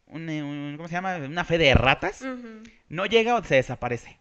[0.07, 1.16] un, un- ¿cómo se llama?
[1.16, 2.25] Una fe de ratas.
[2.88, 4.18] No llega o se desaparece.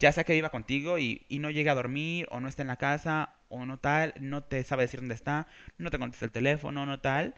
[0.00, 2.68] Ya sea que viva contigo y, y no llega a dormir o no está en
[2.68, 6.32] la casa o no tal, no te sabe decir dónde está, no te contesta el
[6.32, 7.34] teléfono, no tal.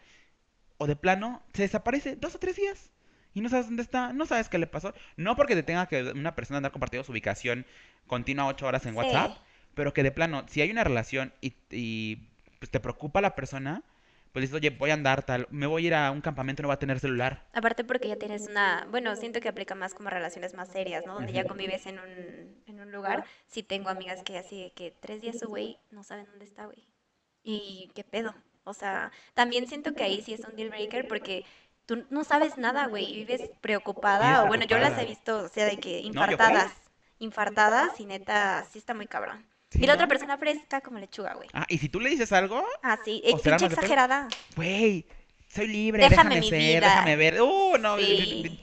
[0.79, 2.91] O de plano, se desaparece dos o tres días
[3.35, 4.95] y no sabes dónde está, no sabes qué le pasó.
[5.17, 7.67] No porque te tenga que una persona andar compartiendo su ubicación
[8.07, 8.97] continua ocho horas en Sí.
[8.97, 9.39] WhatsApp,
[9.75, 13.83] pero que de plano, si hay una relación y, y, pues te preocupa la persona,
[14.33, 16.69] pues dices, oye, voy a andar tal, me voy a ir a un campamento, no
[16.69, 17.47] va a tener celular.
[17.53, 21.15] Aparte porque ya tienes una, bueno, siento que aplica más como relaciones más serias, ¿no?
[21.15, 23.25] Donde ya convives en un, en un lugar.
[23.47, 26.67] Sí tengo amigas que así de que tres días su güey no saben dónde está,
[26.67, 26.87] güey.
[27.43, 28.35] Y qué pedo.
[28.65, 31.45] O sea, también siento que ahí sí es un deal breaker porque
[31.87, 34.45] tú no sabes nada, güey, y vives preocupada.
[34.45, 36.73] O bueno, yo las he visto, o sea, de que infartadas.
[37.19, 39.45] Infartadas y neta, sí está muy cabrón.
[39.71, 39.95] Sí, y la ¿no?
[39.95, 41.49] otra persona fresca como lechuga, güey.
[41.53, 44.29] Ah, y si tú le dices algo, Ah, sí, es pinche exagerada.
[44.57, 45.07] Güey,
[45.49, 46.81] soy libre, Déjame déjame, mi ser, vida.
[46.89, 47.41] déjame ver.
[47.41, 47.97] Uh, no.
[47.99, 48.61] Sí.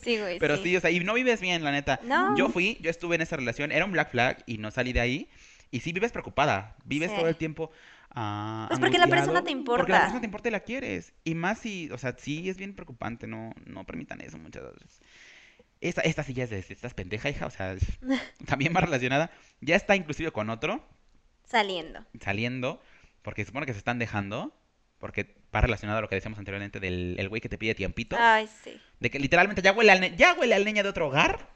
[0.00, 2.00] Sí, güey, Pero sí, o sea, y no vives bien, la neta.
[2.04, 2.36] No.
[2.36, 5.00] Yo fui, yo estuve en esa relación, era un black flag y no salí de
[5.00, 5.28] ahí.
[5.70, 7.16] Y sí vives preocupada, vives Sí.
[7.16, 7.70] todo el tiempo
[8.12, 10.00] ah, Pues porque la persona te Porque la importa.
[10.00, 11.12] persona te importa y la quieres.
[11.24, 15.00] Y más si, o sea, sí es bien preocupante, no, no permitan eso muchas veces.
[15.80, 17.76] Esta, esta sí ya es de, estás pendeja, hija, o sea,
[18.46, 19.30] también va relacionada.
[19.60, 20.86] Ya está inclusive con otro,
[21.44, 22.04] Saliendo.
[22.20, 22.82] saliendo,
[23.22, 24.52] porque supone que se están dejando,
[24.98, 28.16] porque va relacionado a lo que decíamos anteriormente del el güey que te pide tiempito,
[28.18, 28.80] Ay, sí.
[29.00, 31.48] de que literalmente ya huele al ya huele al leña de otro hogar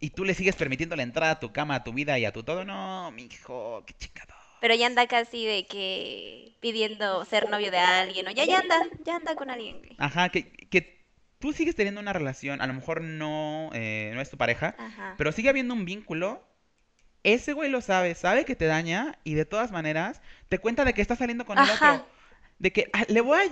[0.00, 2.32] y tú le sigues permitiendo la entrada a tu cama, a tu vida y a
[2.32, 4.34] tu todo, no, mijo, qué chingado.
[4.60, 8.80] Pero ya anda casi de que pidiendo ser novio de alguien, o ya, ya anda,
[9.04, 9.80] ya anda con alguien.
[9.98, 10.97] Ajá, que, que
[11.38, 15.14] tú sigues teniendo una relación, a lo mejor no, eh, no es tu pareja, Ajá.
[15.18, 16.42] pero sigue habiendo un vínculo.
[17.24, 20.94] Ese güey lo sabe, sabe que te daña y de todas maneras te cuenta de
[20.94, 22.06] que está saliendo con el otro.
[22.58, 23.42] De que "Ah, le voy a,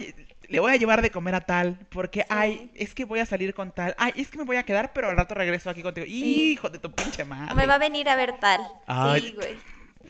[0.49, 2.27] le voy a llevar de comer a tal, porque, Sí.
[2.31, 4.93] ay, es que voy a salir con tal, ay, es que me voy a quedar,
[4.93, 6.07] pero al rato regreso aquí contigo.
[6.07, 6.53] Sí.
[6.53, 7.55] Hijo de tu pinche madre.
[7.55, 8.61] me va a venir a ver tal.
[8.87, 9.21] Ay.
[9.21, 9.59] Sí, güey.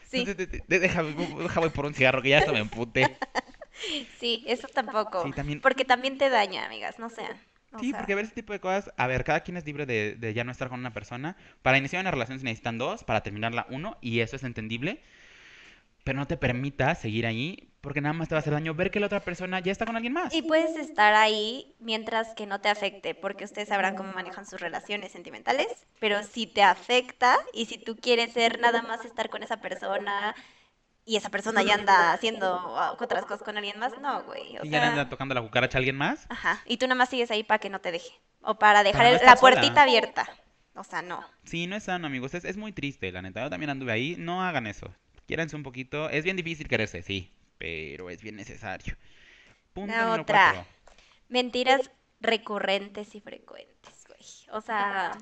[0.08, 0.24] Sí,
[0.68, 3.16] deja voy por un cigarro que ya hasta me emputé.
[4.20, 5.22] sí, eso tampoco.
[5.24, 5.60] Sí, también.
[5.60, 7.36] Porque también te daña, amigas, no sean.
[7.80, 10.16] Sí, sea, porque ver ese tipo de cosas, a ver, cada quien es libre de,
[10.16, 11.36] de ya no estar con una persona.
[11.62, 15.02] Para iniciar una relación se necesitan dos, para terminarla uno, y eso es entendible.
[16.04, 18.90] Pero no te permita seguir ahí, porque nada más te va a hacer daño ver
[18.90, 20.34] que la otra persona ya está con alguien más.
[20.34, 24.60] Y puedes estar ahí mientras que no te afecte, porque ustedes sabrán cómo manejan sus
[24.60, 25.66] relaciones sentimentales,
[26.00, 30.34] pero si te afecta y si tú quieres ser nada más estar con esa persona
[31.06, 34.58] y esa persona ya anda haciendo ah, otras cosas con alguien más, no, güey.
[34.58, 36.26] O Y ya sea, anda tocando la cucaracha a alguien más.
[36.28, 38.10] ajá, y tú nada más sigues ahí para que no te deje
[38.42, 39.40] o para dejar no el- estar la sola.
[39.54, 40.28] puertita abierta.
[40.74, 41.24] O sea, no.
[41.44, 42.34] Sí, no es sano, amigos.
[42.34, 43.42] Es, es muy triste, la neta.
[43.42, 44.14] Yo también anduve ahí.
[44.18, 44.94] No hagan eso.
[45.26, 46.10] Quiéranse un poquito.
[46.10, 47.32] Es bien difícil quererse, sí.
[47.56, 48.94] Pero es bien necesario.
[49.72, 50.52] Punto La número otra.
[50.52, 50.72] cuatro.
[51.30, 51.90] Mentiras
[52.20, 54.20] recurrentes y frecuentes, güey.
[54.52, 55.16] O sea,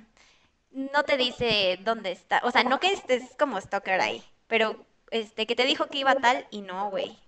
[0.73, 2.41] no te dice dónde está.
[2.43, 6.13] O sea, no que estés como stalker ahí, pero este que te dijo que iba
[6.13, 7.19] a tal y no, güey.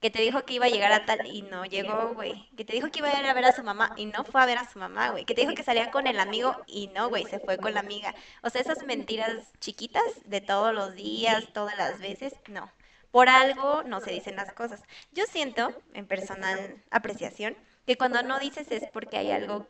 [0.00, 2.48] Que te dijo que iba a llegar a tal y no llegó, güey.
[2.56, 4.40] Que te dijo que iba a ir a ver a su mamá y no fue
[4.40, 5.26] a ver a su mamá, güey.
[5.26, 7.80] Que te dijo que salía con el amigo y no, güey, se fue con la
[7.80, 8.14] amiga.
[8.42, 12.72] O sea, esas mentiras chiquitas de todos los días, todas las veces, no.
[13.10, 14.82] Por algo no se dicen las cosas.
[15.12, 19.66] Yo siento, en personal apreciación, que cuando no dices es porque hay algo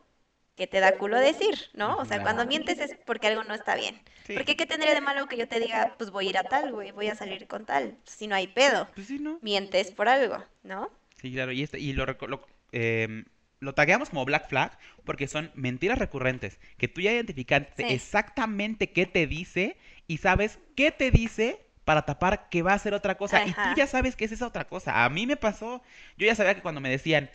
[0.61, 1.95] que te da culo decir, ¿no?
[1.97, 2.23] O sea, Claro.
[2.23, 3.99] cuando mientes es porque algo no está bien.
[4.27, 4.33] Sí.
[4.35, 6.71] Porque qué tendría de malo que yo te diga, pues voy a ir a tal,
[6.71, 8.87] güey, voy a salir con tal, si no hay pedo.
[8.93, 9.39] Pues sí, ¿no?
[9.41, 10.89] Mientes por algo, ¿no?
[11.19, 11.51] Sí, claro.
[11.51, 13.25] Y, este, y lo, lo- em,
[13.59, 17.93] lo tagueamos como Black Flag porque son mentiras recurrentes que tú ya identificaste Sí.
[17.93, 22.93] exactamente qué te dice y sabes qué te dice para tapar que va a ser
[22.93, 25.03] otra cosa y tú ya sabes que es esa otra cosa.
[25.03, 25.81] A mí me pasó,
[26.17, 27.29] yo ya sabía que cuando me decían,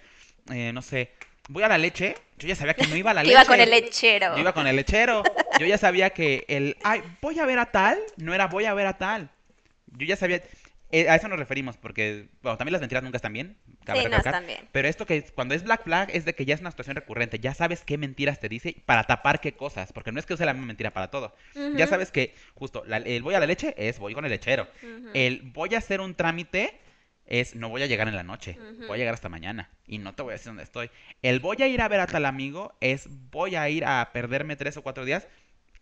[0.53, 1.11] eh, no sé,
[1.49, 3.33] voy a la leche, yo ya sabía que no iba a la leche.
[3.33, 4.35] iba con el lechero.
[4.35, 5.23] Yo iba con el lechero.
[5.59, 8.75] Yo ya sabía que el, ay, voy a ver a tal, no era voy a
[8.75, 9.31] ver a tal.
[9.97, 10.43] Yo ya sabía,
[10.93, 13.57] eh, a eso nos referimos, porque, bueno, también las mentiras nunca están bien,
[13.87, 14.19] Sí, no recalcar.
[14.27, 14.69] están bien.
[14.73, 16.97] Pero esto que es- cuando es Black Flag es de que ya es una situación
[16.97, 20.35] recurrente, ya sabes qué mentiras te dice para tapar qué cosas, porque no es que
[20.35, 21.35] use la misma mentira para todo.
[21.77, 24.67] Ya sabes que justo la- el voy a la leche es voy con el lechero.
[25.15, 26.79] El voy a hacer un trámite
[27.27, 30.15] es no voy a llegar en la noche, voy a llegar hasta mañana y no
[30.15, 30.91] te voy a decir dónde estoy.
[31.23, 34.57] El voy a ir a ver a tal amigo es voy a ir a perderme
[34.57, 35.27] tres o cuatro días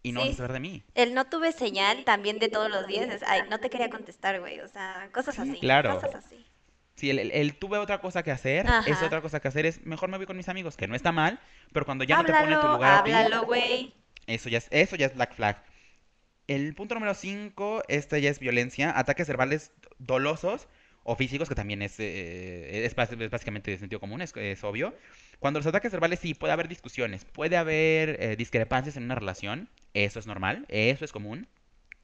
[0.03, 0.37] y no vas a Sí.
[0.37, 0.83] saber de mí.
[0.95, 4.39] El no tuve señal también de todos los días es, ay, no te quería contestar,
[4.41, 4.61] güey.
[4.61, 5.61] O sea, cosas Sí, así.
[5.61, 5.95] claro.
[5.95, 6.47] Cosas así.
[6.95, 8.89] Si el, el- el tuve otra cosa que hacer, Ajá.
[8.91, 11.11] esa otra cosa que hacer es mejor me voy con mis amigos, que no está
[11.13, 11.41] mal,
[11.73, 13.93] pero cuando ya no te pone en tu lugar háblalo, güey.
[14.27, 15.63] eso ya es, eso ya es Black Flag.
[16.47, 20.69] El punto número 5, este ya es violencia, ataques verbales dolosos
[21.05, 24.95] o físicos, que también es, eh, es, básicamente de sentido común, es, es obvio.
[25.38, 29.69] Cuando los ataques verbales sí, puede haber discusiones, puede haber eh, discrepancias en una relación,
[29.93, 31.47] eso es normal, eso es común,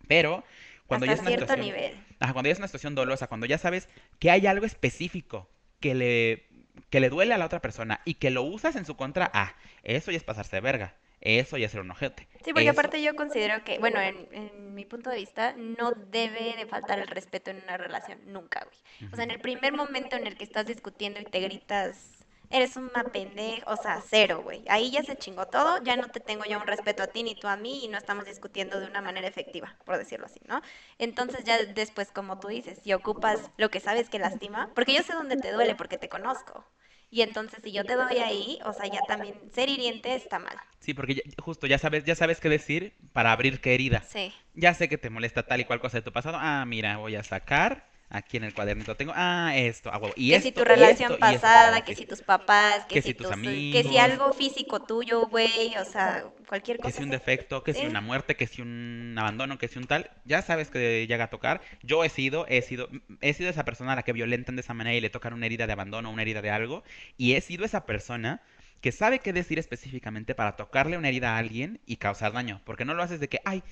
[0.07, 0.45] pero
[0.87, 1.67] cuando ya es una cierto situación...
[1.67, 1.97] nivel.
[2.21, 5.49] Ajá, cuando ya es una situación dolosa, cuando ya sabes que hay algo específico
[5.81, 6.47] que le,
[6.91, 9.55] que le duele a la otra persona y que lo usas en su contra, ah,
[9.83, 10.97] eso ya es pasarse de verga.
[11.21, 12.27] Eso ya es ser un ojete.
[12.43, 16.57] Sí, porque aparte yo considero que, bueno, en, en mi punto de vista, no debe
[16.57, 18.79] de faltar el respeto en una relación, nunca, güey.
[19.13, 22.77] O sea, en el primer momento en el que estás discutiendo y te gritas, eres
[22.77, 24.65] una pendeja, o sea, cero, güey.
[24.69, 27.35] Ahí ya se chingó todo, ya no te tengo ya un respeto a ti ni
[27.35, 30.63] tú a mí y no estamos discutiendo de una manera efectiva, por decirlo así, ¿no?
[30.99, 35.03] Entonces ya después, como tú dices, si ocupas lo que sabes que lastima, porque yo
[35.03, 36.65] sé dónde te duele porque te conozco.
[37.11, 40.57] Y entonces si yo te doy ahí, o sea, ya también ser hiriente está mal.
[40.79, 44.03] Sí, porque ya- justo ya sabes, ya sabes qué decir para abrir qué herida.
[44.09, 44.33] Sí.
[44.55, 46.39] Ya sé que te molesta tal y cual cosa de tu pasado.
[46.41, 47.90] Ah, mira, voy a sacar.
[48.13, 49.13] Aquí en el cuadernito tengo.
[49.15, 49.89] Ah, esto.
[49.93, 52.07] Ah, huevo, y que esto, si tu relación esto, y esto pasada, para que si
[52.07, 54.01] tus papás, que, Que si tus tus- que si amigos.
[54.01, 56.97] algo físico tuyo, güey, o sea, cualquier Que cosa.
[56.97, 57.87] si un defecto, que si Sí.
[57.87, 61.31] una muerte, que si un abandono, que si un tal, ya sabes que llega a
[61.31, 61.61] tocar.
[61.85, 62.89] Yo he sido, he sido,
[63.21, 65.47] he sido esa persona a la que violentan de esa manera y le tocan una
[65.47, 66.83] herida de abandono, una herida de algo.
[67.17, 68.43] Y he sido esa persona
[68.81, 72.61] que sabe qué decir específicamente para tocarle una herida a alguien y causar daño.
[72.65, 73.63] Porque no lo haces de que, ay,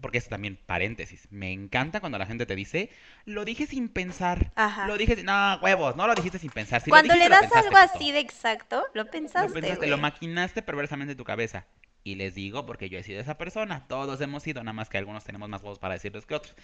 [0.00, 1.28] porque es también paréntesis.
[1.30, 2.90] Me encanta cuando la gente te dice,
[3.24, 4.52] lo dije sin pensar.
[4.54, 4.86] Ajá.
[4.86, 5.26] Lo dije sin...
[5.26, 6.80] No, huevos, no lo dijiste sin pensar.
[6.82, 9.90] Si Cuando le dijiste, lo das algo así de exacto, lo pensaste, Lo pensaste, güey.
[9.90, 11.66] lo maquinaste perversamente en tu cabeza.
[12.04, 13.86] Y les digo porque yo he sido esa persona.
[13.86, 16.54] Todos hemos sido, nada más que algunos tenemos más voz para decirles que otros.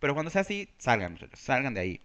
[0.00, 2.00] Pero cuando sea así, salgan, salgan de ahí.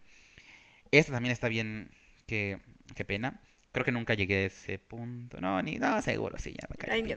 [0.92, 1.90] Esto también está bien.
[2.28, 2.60] Qué,
[2.96, 3.42] qué pena.
[3.72, 5.42] Creo que nunca llegué a ese punto.
[5.42, 7.16] No, ni no, seguro, sí, ya me caí Ay,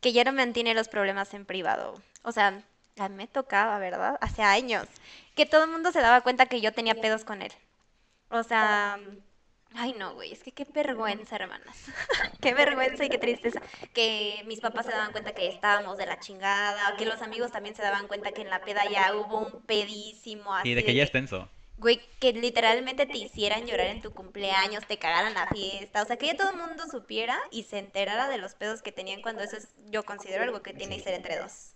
[0.00, 2.00] Que ya no mantiene los problemas en privado.
[2.22, 2.62] O sea,
[2.98, 4.18] a mí me tocaba, ¿verdad?
[4.20, 4.86] Hace años.
[5.34, 7.52] Que todo el mundo se daba cuenta que yo tenía pedos con él.
[8.28, 8.98] O sea,
[9.74, 11.76] ay no, güey, es que qué vergüenza, hermanas.
[12.40, 13.60] qué vergüenza y qué tristeza.
[13.92, 17.74] Que mis papás se daban cuenta que estábamos de la chingada, que los amigos también
[17.74, 20.94] se daban cuenta que en la peda ya hubo un pedísimo así Y de que
[20.94, 21.48] ya es tenso.
[21.80, 26.18] Güey, que literalmente te hicieran llorar en tu cumpleaños, te cagaran la fiesta, o sea,
[26.18, 29.42] que ya todo el mundo supiera y se enterara de los pedos que tenían cuando
[29.42, 31.74] eso es, yo considero algo que tiene que ser entre dos.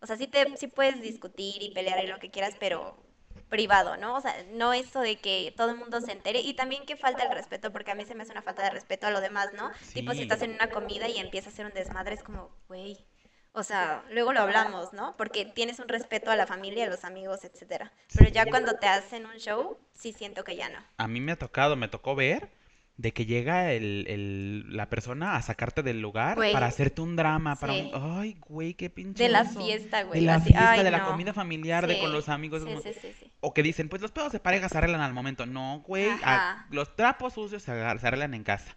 [0.00, 3.02] O sea, sí, te, sí puedes discutir y pelear y lo que quieras, pero
[3.48, 4.16] privado, ¿no?
[4.16, 7.24] O sea, no eso de que todo el mundo se entere y también que falta
[7.24, 9.54] el respeto, porque a mí se me hace una falta de respeto a lo demás,
[9.54, 9.70] ¿no?
[9.94, 12.98] Tipo, si estás en una comida y empieza a hacer un desmadre, es como, güey,
[13.52, 15.16] o sea, luego lo hablamos, ¿no?
[15.16, 17.92] Porque tienes un respeto a la familia, a los amigos, etcétera.
[18.16, 20.78] Pero ya cuando te hacen un show, sí siento que ya no.
[20.96, 22.50] A mí me ha tocado, me tocó ver
[22.96, 26.52] de que llega el, el- la persona a sacarte del lugar Güey.
[26.52, 27.92] para hacerte un drama, para Sí.
[27.94, 28.18] un...
[28.20, 30.18] Ay, güey, qué pinche De la fiesta, güey.
[30.18, 32.62] De la así, fiesta, ay, de la comida familiar, de con los amigos.
[32.62, 33.32] Sí, como- sí, sí, sí.
[33.40, 35.46] O que dicen, pues los pedos de pareja se arreglan al momento.
[35.46, 36.10] No, güey.
[36.24, 38.76] a- los trapos sucios se arreglan en casa.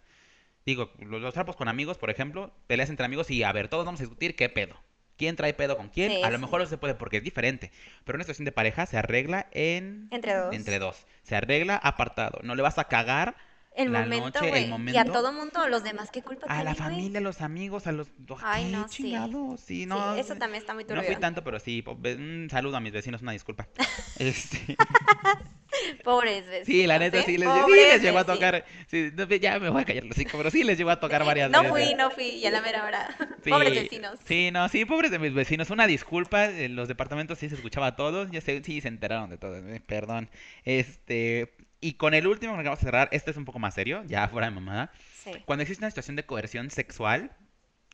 [0.64, 4.00] Digo, los, trapos con amigos, por ejemplo, peleas entre amigos y a ver, todos vamos
[4.00, 4.76] a discutir qué pedo.
[5.16, 6.10] ¿Quién trae pedo con quién?
[6.10, 7.70] Sí, a lo mejor no se puede porque es diferente.
[8.04, 10.08] Pero una situación de pareja se arregla en...
[10.10, 10.54] Entre dos.
[10.54, 11.06] Entre dos.
[11.22, 12.40] Se arregla apartado.
[12.42, 13.36] No le vas a cagar
[13.74, 14.88] El la momento, noche, el.
[14.90, 17.86] Y a todo mundo, los demás, ¿qué culpa a la tienen, familia, a los amigos,
[17.86, 18.08] a los...
[18.42, 19.60] Ay, ¿Qué no, chingados?
[19.60, 20.14] Sí, Sí, no...
[20.14, 21.04] eso también está muy No turbio.
[21.04, 21.82] fui tanto, pero sí.
[21.86, 23.68] Un saludo a mis vecinos, una disculpa.
[24.18, 24.76] Este...
[26.04, 26.66] Pobres vecinos.
[26.66, 27.22] Sí, la neta, ¿eh?
[27.24, 28.64] sí les, sí les llegó a tocar.
[28.88, 31.24] sí, no, ya me voy a callar los cinco, pero sí les llegó a tocar
[31.24, 31.86] varias No veces.
[31.86, 33.08] fui, no fui, y a la mera hora.
[33.42, 34.18] Sí, Pobres vecinos.
[34.24, 35.70] Sí, no, sí, pobres de mis vecinos.
[35.70, 38.30] Una disculpa, en los departamentos sí se escuchaba a todos.
[38.30, 40.30] Ya sé, sí se enteraron de todo, eh, perdón.
[40.64, 41.52] Este,
[41.82, 44.26] Y con el último que vamos a cerrar, este es un poco más serio, ya
[44.28, 44.90] fuera de mamada.
[45.24, 45.32] Sí.
[45.44, 47.32] Cuando existe una situación de coerción sexual,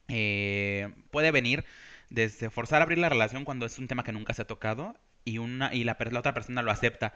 [0.09, 1.65] eh, puede venir
[2.11, 4.95] desde forzar a abrir la relación cuando es un tema que nunca se ha tocado
[5.25, 7.15] y, una, y la, la otra persona lo acepta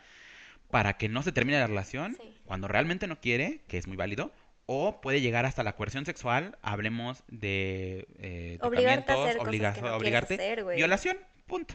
[0.71, 2.35] para que no se termine la relación, Sí.
[2.45, 4.33] cuando realmente no quiere, que es muy válido,
[4.65, 9.75] o puede llegar hasta la coerción sexual, hablemos de eh, Obligarte a hacer cosas obliga-
[9.75, 11.75] que no obligarte, hacer, violación, punto.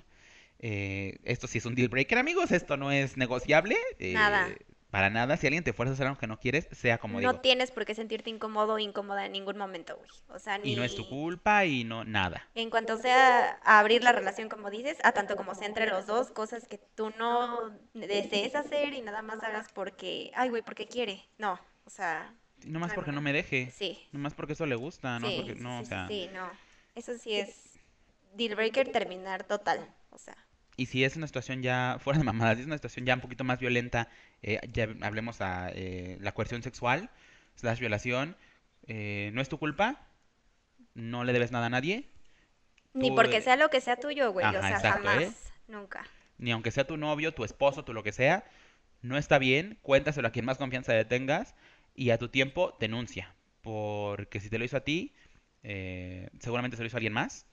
[0.60, 3.76] Eh, esto sí es un deal breaker, amigos, esto no es negociable.
[4.00, 4.50] eh, Nada.
[4.90, 7.34] Para nada, si alguien te fuerza a hacer algo que no quieres, sea como no
[7.34, 7.42] digo.
[7.42, 10.10] tienes por qué sentirte incómodo o incómoda en ningún momento, güey.
[10.30, 10.72] O sea, ni...
[10.72, 12.48] Y no es tu culpa y no nada.
[12.56, 16.06] En cuanto sea a abrir la relación, como dices, a tanto como sea entre los
[16.06, 20.88] dos, cosas que tú no desees hacer y nada más hagas porque, ay, güey, porque
[20.88, 21.26] quiere.
[21.38, 23.22] No, o sea, Y nomás porque no.
[23.22, 23.72] me deje.
[23.76, 24.00] sí.
[24.14, 26.08] Nomás porque eso le gusta, no sí, porque no, sí, o sea.
[26.08, 26.50] sí, no.
[26.96, 27.78] Eso sí es
[28.34, 29.94] deal breaker terminar total.
[30.12, 30.36] O sea,
[30.78, 33.22] Y si es una situación ya, fuera de mamadas, si es una situación ya un
[33.22, 34.10] poquito más violenta,
[34.42, 37.10] eh, ya hablemos a eh, la coerción sexual,
[37.56, 38.38] slash violación,
[38.86, 40.08] eh, no es tu culpa,
[40.94, 42.10] no le debes nada a nadie,
[42.94, 44.46] ni Tú, porque eh, sea lo que sea tuyo, güey.
[44.46, 45.34] ajá, o sea, exacto, jamás, ¿eh?
[45.68, 46.06] nunca.
[46.38, 48.46] ni aunque sea tu novio, tu esposo, tu lo que sea,
[49.02, 51.56] no está bien, cuéntaselo a quien más confianza le tengas
[51.96, 55.14] y a tu tiempo denuncia, porque si te lo hizo a ti,
[55.64, 57.46] eh, seguramente se lo hizo a alguien más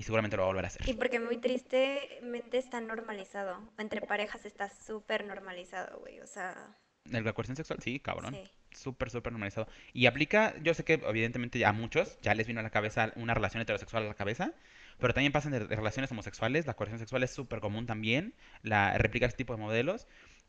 [0.00, 0.88] y seguramente lo va a volver a hacer.
[0.88, 3.70] Y porque muy tristemente está normalizado.
[3.76, 6.20] Entre parejas está súper normalizado, güey.
[6.20, 8.34] O sea, La coerción sexual, sí, cabrón.
[8.34, 8.50] sí.
[8.72, 9.68] Súper, súper normalizado.
[9.92, 13.34] Y aplica, yo sé que evidentemente a muchos ya les vino a la cabeza una
[13.34, 14.54] relación heterosexual a la cabeza,
[14.98, 16.66] pero también pasan de, relaciones homosexuales.
[16.66, 18.34] La coerción sexual es súper común también.
[18.62, 20.06] La replicar este tipo de modelos.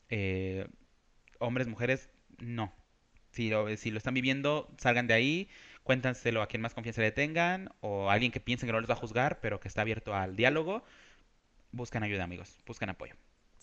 [0.08, 0.66] eh,
[1.40, 2.74] hombres, mujeres, no.
[3.32, 5.50] Si lo, si lo están viviendo, salgan de ahí,
[5.84, 8.89] cuéntanselo a quien más confianza le tengan, o a alguien que piensen que no les
[8.89, 10.84] va a juzgar, pero que está abierto al diálogo.
[11.72, 12.56] Buscan ayuda, amigos.
[12.65, 13.15] Buscan apoyo.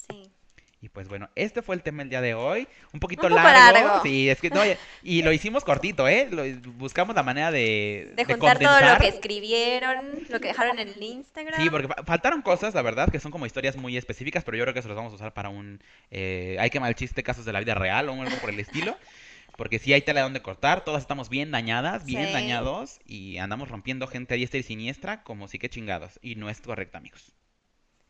[0.08, 0.30] Sí.
[0.80, 2.68] Y pues bueno, este fue el tema del día de hoy.
[2.92, 3.74] Un poquito Un largo.
[3.80, 4.02] largo.
[4.04, 4.60] Sí, es que no,
[5.02, 6.28] y lo hicimos cortito, ¿eh?
[6.30, 10.78] Lo- buscamos la manera de, De de juntar todo lo que escribieron, lo que dejaron
[10.78, 11.60] en el Instagram.
[11.60, 14.62] Sí, porque fa- faltaron cosas, la verdad, que son como historias muy específicas, pero yo
[14.64, 15.82] creo que se los vamos a usar para un...
[16.12, 18.96] eh, hay que mal chiste, casos de la vida real o algo por el estilo.
[19.58, 22.32] Porque sí hay tela de donde cortar, todas estamos bien dañadas, bien Sí.
[22.32, 26.20] dañados, y andamos rompiendo gente a diestra y siniestra, como si que chingados.
[26.22, 27.32] Y no es correcto, amigos.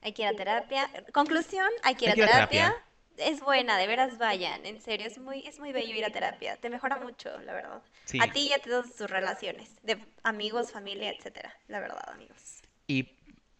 [0.02, 0.90] Hay que ir a terapia.
[1.14, 2.64] Conclusión, hay que ir Hay a que ir a terapia.
[2.66, 2.84] terapia.
[3.32, 6.58] Es buena, de veras vayan, en serio, es muy, es muy bello ir a terapia,
[6.58, 7.82] te mejora mucho, la verdad.
[8.04, 8.18] Sí.
[8.20, 12.60] A ti y a todas tus relaciones, de amigos, familia, etcétera, la verdad, amigos.
[12.86, 13.08] Y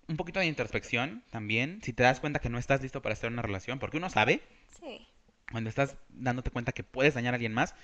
[0.09, 3.29] un poquito de introspección también, si te das cuenta que no estás listo para estar
[3.29, 4.43] en una relación, porque uno sabe,
[4.79, 5.09] Sí.
[5.51, 7.75] Cuando estás dándote cuenta que puedes dañar a alguien más,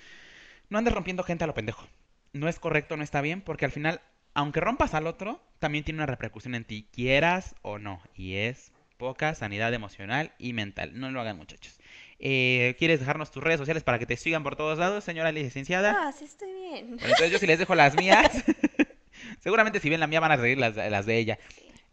[0.69, 1.87] no andes rompiendo gente a lo pendejo.
[2.33, 4.01] No es correcto, no está bien, porque al final,
[4.33, 8.01] aunque rompas al otro, también tiene una repercusión en ti, quieras o no.
[8.15, 10.91] Y es poca sanidad emocional y mental.
[10.99, 11.79] No lo hagan, muchachos.
[12.19, 15.95] Eh, ¿Quieres dejarnos tus redes sociales para que te sigan por todos lados, señora licenciada?
[16.07, 16.87] Ah, sí estoy bien.
[16.87, 18.31] Bueno, entonces yo si les dejo las mías,
[19.39, 21.39] seguramente si ven la mía van a seguir las, las de ella.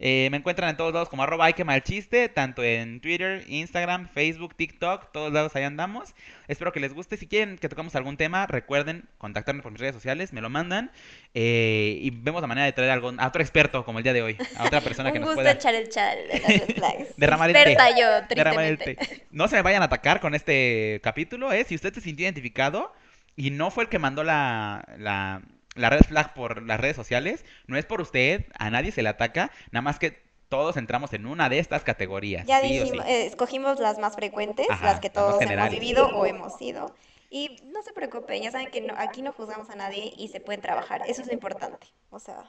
[0.05, 3.45] Eh, me encuentran en todos lados como arroba ay que mal chiste, tanto en Twitter,
[3.47, 6.13] Instagram, Facebook, TikTok, todos lados ahí andamos.
[6.49, 7.15] Espero que les guste.
[7.15, 10.91] Si quieren que tocamos algún tema, recuerden contactarme por mis redes sociales, me lo mandan
[11.33, 14.23] eh, y vemos la manera de traer algún, a otro experto como el día de
[14.23, 17.15] hoy, a otra persona que Un nos gusto pueda echar el chal de las.
[17.17, 17.77] Derramar el té.
[17.97, 18.97] Yo, derramar el té.
[19.31, 21.63] No se me vayan a atacar con este capítulo, ¿eh?
[21.63, 22.91] Si usted se sintió identificado
[23.37, 25.43] y no fue el que mandó la, la,
[25.75, 29.09] la red flag por las redes sociales, no es por usted, a nadie se le
[29.09, 32.45] ataca, nada más que todos entramos en una de estas categorías.
[32.45, 33.11] Ya sí dijimos, sí.
[33.11, 36.93] eh, escogimos las más frecuentes, Ajá, las que todos hemos vivido o hemos sido.
[37.29, 40.39] Y no se preocupen, ya saben que no- aquí no juzgamos a nadie y se
[40.39, 41.01] pueden trabajar.
[41.07, 41.87] Eso es lo importante.
[42.11, 42.43] O sea,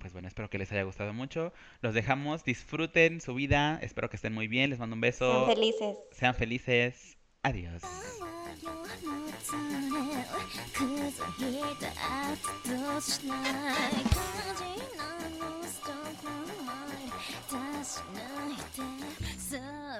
[0.00, 1.52] Pues bueno, espero que les haya gustado mucho.
[1.80, 5.46] Los dejamos, disfruten su vida, espero que estén muy bien, les mando un beso.
[5.46, 5.98] sean felices.
[6.10, 7.16] Sean felices.
[7.44, 8.02] アディオス。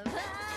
[0.05, 0.52] Bye.